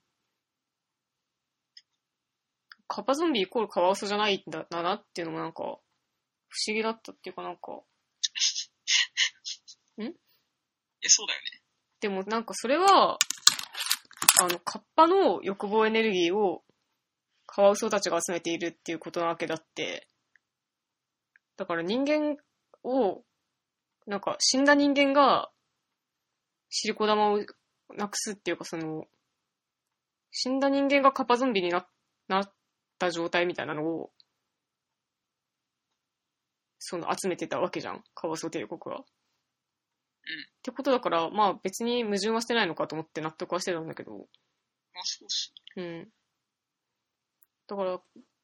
[2.88, 5.64] カッパゾンビイコールカワウソじゃないんだなっていうのもなんか、不
[6.68, 7.82] 思議だったっていうかなんか、
[9.98, 11.62] え、そうだよね。
[12.00, 13.18] でもなんかそれは、
[14.40, 16.62] あの、カッパの欲望エネルギーを
[17.46, 20.08] カワウソたちが集めているっていうことなわけだって、
[21.56, 22.36] だから人間
[22.84, 23.22] を、
[24.06, 25.50] なんか死んだ人間が
[26.68, 27.40] シリコ玉を
[27.96, 29.06] なくすっていうかその、
[30.30, 31.86] 死んだ人間がカッパゾンビにな
[32.28, 32.52] なっ
[32.98, 34.10] た状態みたいなのを、
[36.78, 39.00] その集めてたわけじゃん、カワウソ帝国は。
[39.00, 39.04] っ
[40.62, 44.26] てことだから、まあ別に矛盾はしてないのかと思って納得はしてたんだけど、まあ
[45.04, 45.54] そうっす。
[45.76, 46.08] うん。
[47.68, 48.00] だから、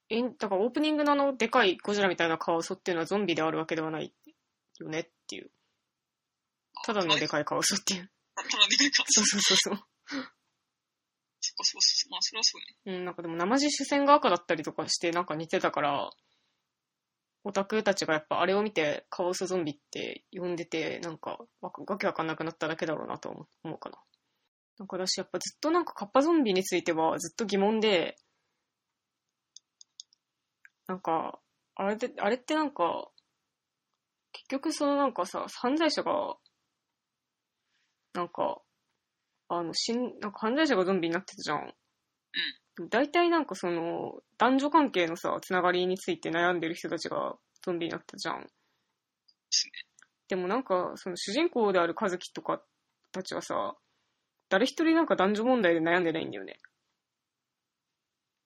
[0.08, 4.12] エンだからオープニングのあの、でかいゴジラみたいなカワウソっていうのはゾンビであるわけではない
[4.78, 5.50] よねっていう。
[6.84, 8.10] ただのでかいカワウソっていう。
[8.34, 9.04] ただでかいか。
[9.06, 9.74] そうそうそうそう。
[9.74, 12.98] そっかそっか、まあそれはそうね。
[12.98, 16.10] うん、なんかでも生地主戦が赤だったりとかしてなんか似てたから、
[17.44, 23.98] オタクたちがやっぱあれを見てカワウソゾンビって呼んでて、なんかわわけわかんなくなっただけだろうなと思思うかな。
[24.78, 28.16] なんか私やっぱずっとなんかカッパゾンビについてはずっと疑問で、
[30.92, 31.40] なんか、
[31.74, 33.08] あれで、あれってなんか、
[34.32, 36.36] 結局そのなんかさ、犯罪者が、
[38.12, 38.60] なんか、
[39.48, 41.72] あの、死ん、なんか犯罪者がゾンビになってたじゃん。
[42.90, 48.46] 大体なんかその、男女関係のさ、つながりについて悩んでる人たちがゾンビになってたじゃん。
[50.28, 52.62] でもなんか、その主人公である和樹とか
[53.12, 53.78] たちはさ、
[54.50, 56.58] 誰一人なんか男女問題で悩んでないんだよね。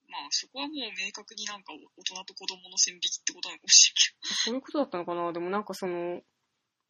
[0.09, 4.35] まあそこはもう明確になんか大人と子供の線引きってことなのかもしれないけど。
[4.35, 5.33] そういうことだったのかな？
[5.33, 6.21] でもなんかその、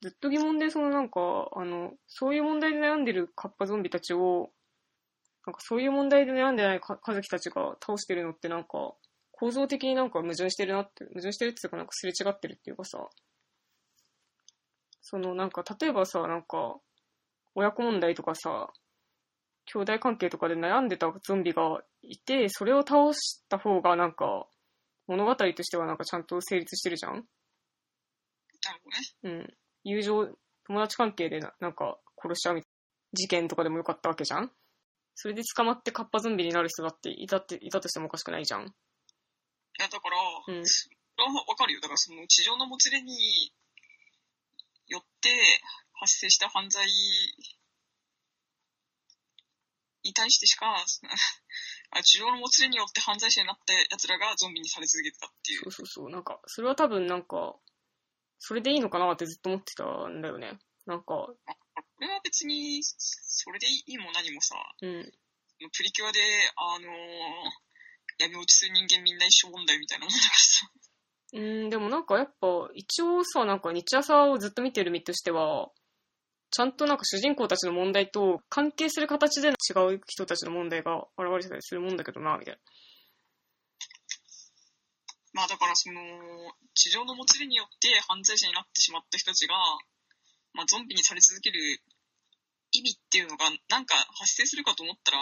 [0.02, 4.50] ずっと疑問で、そのなんか、あの、そういう問題で悩んでるカッパゾンビたちを、
[5.46, 8.94] なんかそういう問題で悩んでないか和樹たちが倒してるのってなんか、
[9.32, 12.98] 構造的になんか矛盾してるなって、矛盾してるっていうかなんかすれ違ってるっていうかさ、
[15.00, 16.76] そのなんか、例えばさ、なんか、
[17.54, 18.70] 親子問題とかさ、
[19.66, 24.46] 兄弟関係とかで悩んでたゾンビがいて、それを倒した方がなんか、
[25.06, 27.14] 物語としてはなんかちゃんと成立してるじゃん？
[27.14, 29.42] れなるほどね。
[29.42, 29.54] うん。
[29.84, 30.36] 友情、
[30.66, 32.74] 友達関係でななんか殺しちゃうみたいな
[33.12, 34.50] 事件とかでもよかったわけじゃん？
[35.14, 38.62] それで捕まってカッパゾンビになる人だっていたって、いたとしてもおかしくないじゃん？
[38.62, 38.64] い
[39.78, 40.16] や、だから、
[40.48, 41.80] うんわかるよ。
[41.80, 43.52] だからその地上のもつれに
[44.88, 45.30] よって
[45.94, 46.84] 発生した犯罪
[50.06, 50.76] に対してしか、
[51.90, 55.68] あ地上のもつれによって犯罪者になった奴らがゾンビにされ続けてたっていうそ。
[55.68, 56.10] うそうそう。
[56.10, 57.56] なんか、それは多分なんか、
[58.38, 60.58] それでいいのかなってずっと思ってたんだよね。
[60.86, 61.36] なんか、こ
[62.00, 65.12] れは別に、それでいいも何もさ、うん。
[65.72, 66.20] プリキュアで、
[66.56, 67.66] あのー
[68.18, 70.70] 闇落ちする人間みんな一緒問題みたいなもんだからさ。
[71.34, 75.70] うん、でもなんかやっぱ、一応さ、なんか日朝をずっと見てる身としては、
[76.50, 79.52] ちゃんとなんか主人公たちの問題と関係する形で違
[79.94, 82.60] う人たちの問題が現れてたりするもんだけどな、みたいな。
[85.34, 86.00] まあだからその、
[86.74, 89.54] 地上のもつれによって犯罪者になってしまった人たちが、
[90.54, 91.60] まあゾンビにされ続ける
[92.72, 95.18] 意味っていうのがなんか発生するかと思ったら、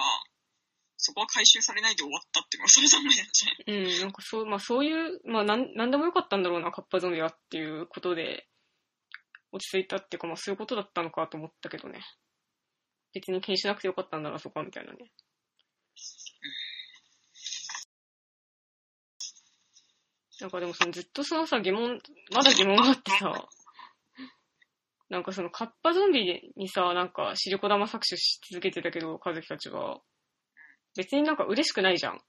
[0.97, 3.97] そこは回収されないで終わったっていうのがそれないじゃない。
[3.97, 8.47] うん、なんかそう、まあそういう、まあなん、なんでもよかったんだろうな、カッパゾンビはっていうことで、
[9.55, 12.01] 落ち着いたっていうか、まあそういうことだったのかと思ったけどね。
[13.15, 15.13] 別に気にしなくてよかったんだな、そこは、みたいなね。
[20.41, 22.01] なんかでもそのずっとそのさ、疑問、
[22.33, 23.49] まだ疑問があってさ、
[25.09, 30.01] なんかそのカッパゾンビにさ、なんかシリコ玉搾取し続けてたけど、和樹たちは、
[30.97, 32.21] 別になんか嬉しくないじゃん。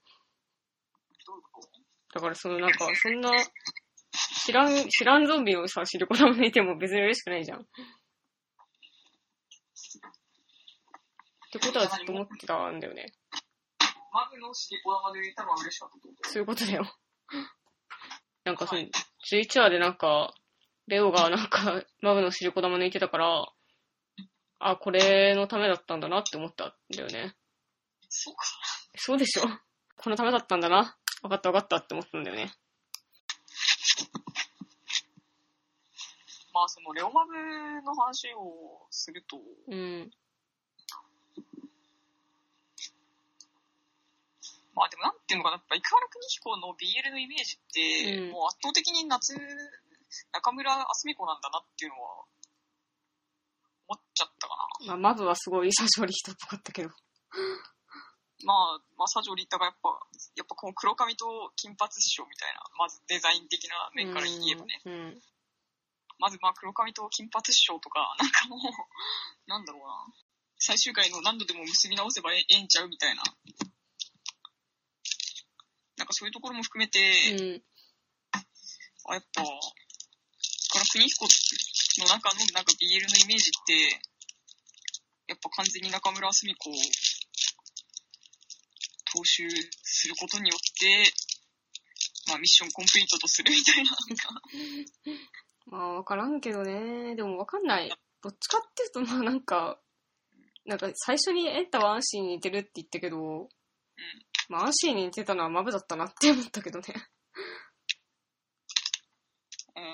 [2.14, 3.30] だからそのなんか、そんな、
[4.46, 7.62] 知らん、知らんゾンビをさ、シリコ玉抜いても別に嬉しくないじゃん。
[7.62, 7.62] っ
[11.50, 13.12] てことはずっと思ってたんだよね。
[14.12, 16.84] マグの玉で入れたのは嬉しかったってことそういうことだよ。
[18.44, 20.32] なんかその、11話でなんか、
[20.86, 23.52] レオがなんか、マブのシリコ玉抜いてたから、
[24.60, 27.34] あ、これのためだったんだなって思ったんだよね。
[28.08, 28.44] そうか。
[28.96, 29.42] そうでしょ
[29.96, 30.96] このためだったんだな。
[31.22, 32.52] わかったわかったって思ったんだよね。
[36.56, 37.36] まあそのレオマブ
[37.84, 39.36] の話をすると、
[39.68, 40.08] うん。
[44.72, 49.36] まあでもなんていうのかな、やっぱ、生原邦彦の BL のイメージって、うんもう圧倒的に夏、
[50.32, 52.24] 中村あすみ子なんだなっていうのは、
[53.88, 54.96] 思っちゃったかな。
[54.96, 56.88] まあ、マブはすごいサジョリ人っぽかったけど。
[58.48, 59.92] まあ、まあ、サジョリッタがやっぱ、
[60.36, 64.80] やっぱこの黒髪と金髪師匠みたいな、まずデザイン的な面から言えばね。
[64.86, 65.22] うん。
[66.18, 68.60] まずまあ黒髪と金髪師匠とか、 なんかもう、
[69.50, 70.14] なんだろうな。
[70.58, 73.22] 最終回の何度でも結び直せばええんちゃうみたいな。
[75.96, 77.00] なんかそういうところも含めて、
[77.32, 77.62] うん。
[78.32, 79.50] あ、やっぱ、こ
[80.78, 81.26] の国彦
[81.98, 84.00] の中のなんか BL のイメージって、
[85.28, 86.74] やっぱ完全に中村澄子を
[89.14, 89.48] 踏襲
[89.82, 91.12] することによって、
[92.28, 94.28] まあミッションコンプリートとするみたいな、なんか、
[95.66, 97.14] まあ、わからんけどね。
[97.16, 97.90] でもわかんない。
[98.22, 99.80] どっちかっていうと、まあなんか、
[100.64, 103.48] なんか最初にエンタは安心に似てるって言ったけど、
[104.48, 106.86] まあ、アンシーに似てたのはマブだったなって思ったけどね。
[109.74, 109.86] うーん。
[109.86, 109.88] い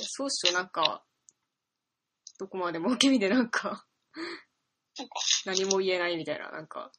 [0.00, 1.04] やそうっしょ、なんか、
[2.38, 3.86] どこまでも受け身でなんか。
[5.46, 6.90] 何も言えないみたいな、なんか、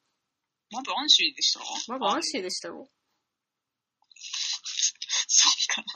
[0.71, 1.59] まぶアンシーでした？
[1.93, 2.89] マブアンシーでしたよ。
[5.29, 5.87] そうかな。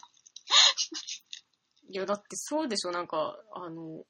[1.92, 4.04] いや、だってそうでしょ、なんか、あの、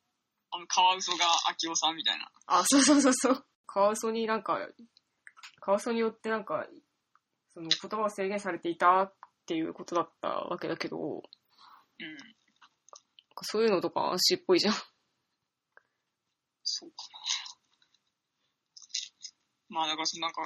[0.52, 2.30] あの、カワウソが秋夫さんみたいな。
[2.46, 3.46] あ、そうそうそうそう。
[3.66, 4.60] カワウソになんか、
[5.62, 6.68] カワウソによってなんか、
[7.54, 9.14] その言葉を制限されていたっ
[9.48, 11.24] ていうことだったわけだけど、うん。
[13.44, 14.76] そういうのとかアンシーっぽいじゃん。
[16.64, 16.96] そうか
[19.70, 19.78] な。
[19.78, 20.44] まあ、だからそのなんか、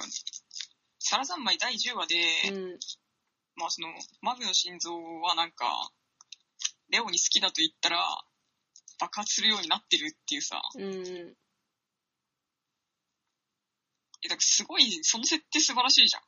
[1.00, 2.14] サラ三昧第10話で、
[2.52, 2.78] うん。
[3.56, 3.88] まあその、
[4.22, 5.90] マブの心臓はなんか、
[6.90, 7.98] レオに好きだと言ったら、
[8.98, 11.36] 爆発するようになってるっていうさ、うん。
[14.24, 16.22] え、だからすごい、その設定素晴らしいじゃん。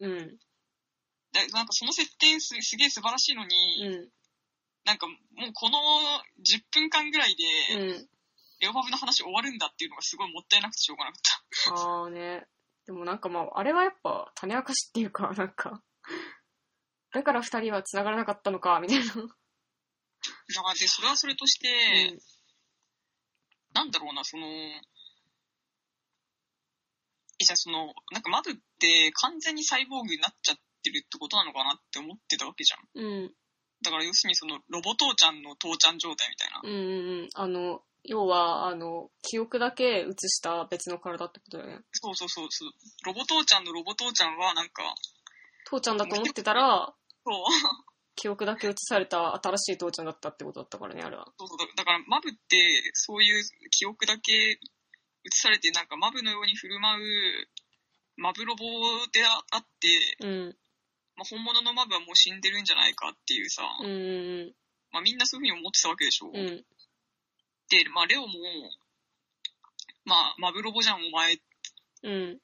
[0.00, 0.38] うん。
[1.32, 3.56] だなんかその設定すすげえ素晴らしいのに、
[3.86, 4.08] うん。
[4.84, 5.16] なんかもう
[5.54, 5.78] この
[6.44, 8.08] 10分間ぐらいで、うん。
[8.60, 11.20] レオマブの話終わるんだっていうのがすごいもったいなくてしょうがなかっ
[11.64, 11.74] た。
[11.74, 12.46] ああね。
[12.86, 15.82] でもなんかまあ、あれはやっぱ種明かしっていうか、なんか、
[17.12, 19.04] だから二人は繋がらなかったのか、みたいな。
[20.54, 22.18] だからで、それはそれとして、
[23.74, 24.46] なんだろうな、その、
[27.38, 33.04] え、じゃあその、なんかマブって完全にサイボーグになっちゃってるってことなのかなって思ってたわけじゃん。
[33.04, 33.34] うん。
[33.82, 36.60] だから要するにその、ロボ父ちゃんの父ちゃん状態みたいな。
[36.62, 37.28] うんうんうん。
[37.34, 41.84] あの、要は、あの、記憶だけ移した別の体ってことだよね。
[41.92, 42.70] そうそうそうそう。
[43.06, 44.94] ロボ父ちゃんのロボ父ちゃんはなんか、
[45.66, 46.92] 父ちゃんだと思ってたら、
[47.24, 47.34] そう、
[48.14, 51.26] 記憶だけ移された新しい父ちゃんだったってことだったからね、あれは。
[51.38, 52.38] そうそうだだからマブって
[52.92, 54.58] そういう記憶だけ移
[55.30, 57.02] されてなんかマブのように振る舞う
[58.16, 58.64] マブロボ
[59.12, 60.56] であって、うん。
[61.16, 63.90] まあ、本物のマブはもう死んでるんじゃないかっていうさ、うんう
[64.48, 64.54] ん
[64.92, 66.28] まあ、みんなそういうふうに思ってたわけでしょ。
[66.28, 66.36] うん。
[66.36, 66.46] うん。
[67.68, 68.28] で、まあ、レオも、
[70.04, 71.38] まあ、マブロボじゃんお前っ
[72.04, 72.38] うん。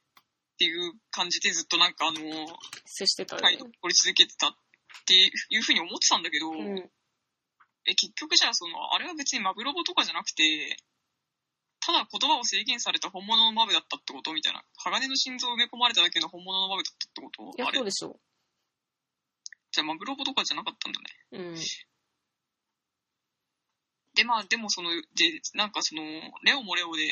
[0.58, 2.18] ていう感じでずっとなんかあの、
[2.84, 3.66] 接してたよね態度。
[3.66, 4.56] を取り続けてたっ
[5.04, 6.90] ていうふうに思ってたんだけど、うん。
[7.86, 10.76] え結局じゃあその、あれは別にマブロボとかじゃなくて、
[11.80, 14.62] ただ言葉を制限された本物のマブだったってことみたいな。
[14.76, 17.42] 鋼の心臓を埋め込まれただけの本物のマブだったってこと？
[17.56, 18.20] いや、そうでしょ
[19.70, 21.06] じゃあマブロボとかじゃなかったんだね。
[21.32, 21.38] う。
[21.38, 21.56] うん。
[24.14, 26.02] で、まあ、でもその、で、なんかその、
[26.42, 27.08] レオもレオで、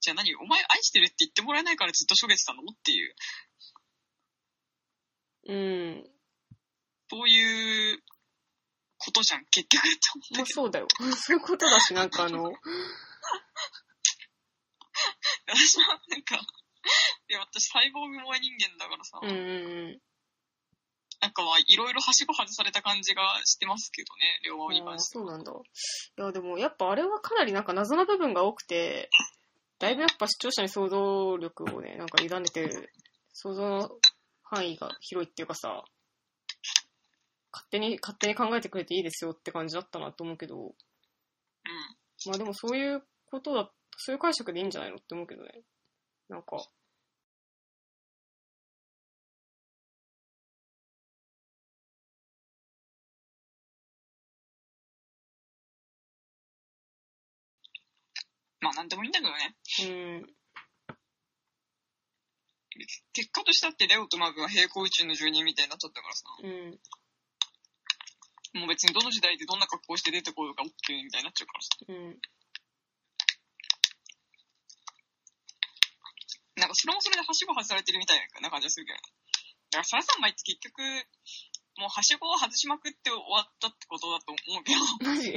[0.00, 2.60] じゃあ何お前愛してるって言ってもらえないからずっとしょげてたの？
[2.60, 3.14] っていう、
[5.48, 6.10] うん。
[7.08, 8.02] そういう
[8.98, 10.88] ことじゃん、結局って思っまあそうだよ。
[11.16, 12.50] そういうことだし、なんかあの、ど、
[15.46, 16.38] 私はなんか、い
[17.32, 19.32] や、私サイボーグ萌え人間だからさ、うんう
[19.92, 20.00] ん
[21.18, 25.14] なんかはいろいろはしご外された感じがしてますけどね、両方に関して。
[25.18, 25.50] そうなんだ。
[25.50, 25.54] い
[26.20, 29.08] や、でもやっぱあれはかなりなんか謎な部分が多くて、
[29.78, 32.92] だいぶやっぱ視聴者に想像力をね、なんか委ねてる、
[33.32, 33.98] 想像の
[34.42, 35.84] 範囲が広いっていうかさ、
[37.56, 40.72] 勝手に、勝手に考えてくれていいですよって感じだったなと思うけど、うん。
[42.26, 45.62] まあでもそういうことだ、そういう解釈でいいんじゃないのって思うけどね。
[46.28, 46.58] なんか、
[58.60, 59.56] まあなんでもいいんだけどね。
[59.80, 60.26] うん、
[63.14, 66.78] 結果としたってレオとマグは平行宇宙の住人みたいになっちゃったからさ、うん、
[68.56, 71.68] もう別にどの時代でどんな格好して出てこようが OK みたいになっちゃうからさ。
[71.88, 72.16] うん、
[76.56, 78.98] なんかそれもそれではしご外されてるみたいな感じがするけど。
[79.76, 80.80] だからサラさんマイって結局、
[81.76, 85.36] もうはしごを外しまくって終わったってことだと思うけど、 マジ？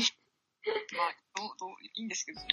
[0.95, 2.43] まあ、どう、どう、いいんですけど、う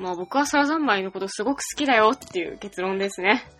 [0.00, 0.02] ん。
[0.02, 3.57] まあ僕はサラザンマイのことすごく好きだよっていう結論ですね。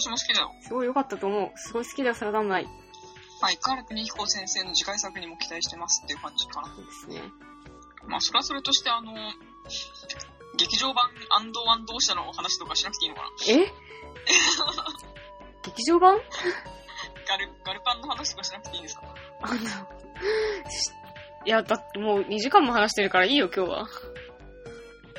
[0.00, 0.52] 私も好きだよ。
[0.62, 1.50] すごい良かったと思う。
[1.56, 2.64] すごい好きだよ、サラザンマイ。
[3.40, 6.68] まあ、生原邦彦先生の次回作にも期待してますっていう感じかな。
[6.74, 7.22] そうですね。
[8.06, 9.12] まあ、それはそれとして、あの、
[10.56, 11.04] 劇場版
[11.38, 13.72] アンドワン同社の話とかしなくていいのかなえ？
[15.64, 16.16] 劇場版？
[17.28, 19.02] ガル、ガルパンの話とかしなくていいんですか？
[19.42, 19.62] あの、し
[21.46, 23.86] いや、だってもう2時間も話してるからいいよ、今日は。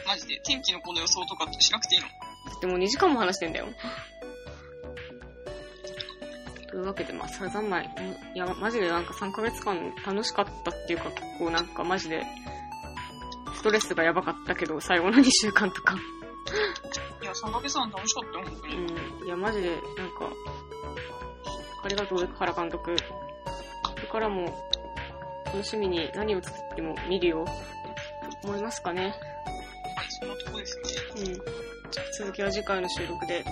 [0.06, 2.08] マジで、天気の子の予想とかしなくていいの？
[2.62, 3.68] でも2時間も話してんだよ。
[6.70, 12.26] というわけで、まあ、サラザンマイ、うんいや、マジでなんか3ヶ月間楽しかったっていうか、結構なんかマジで、
[13.56, 15.96] ストレスがやばかったけど、最後の2週間とか。
[17.22, 18.76] いや、3ヶ月半楽しかったよ、本当に。
[18.76, 19.26] うん。
[19.26, 20.30] いや、マジで、なんか、
[21.84, 22.96] ありがとう、生原監督。
[22.96, 24.70] これからも、
[25.46, 27.46] 楽しみに何を作っても見るよ、
[28.44, 29.02] と思いますかね。
[29.04, 29.14] はい、
[30.22, 31.34] そんなとこですよね。
[31.34, 31.42] うん。
[32.18, 33.44] 続きは次回の収録で。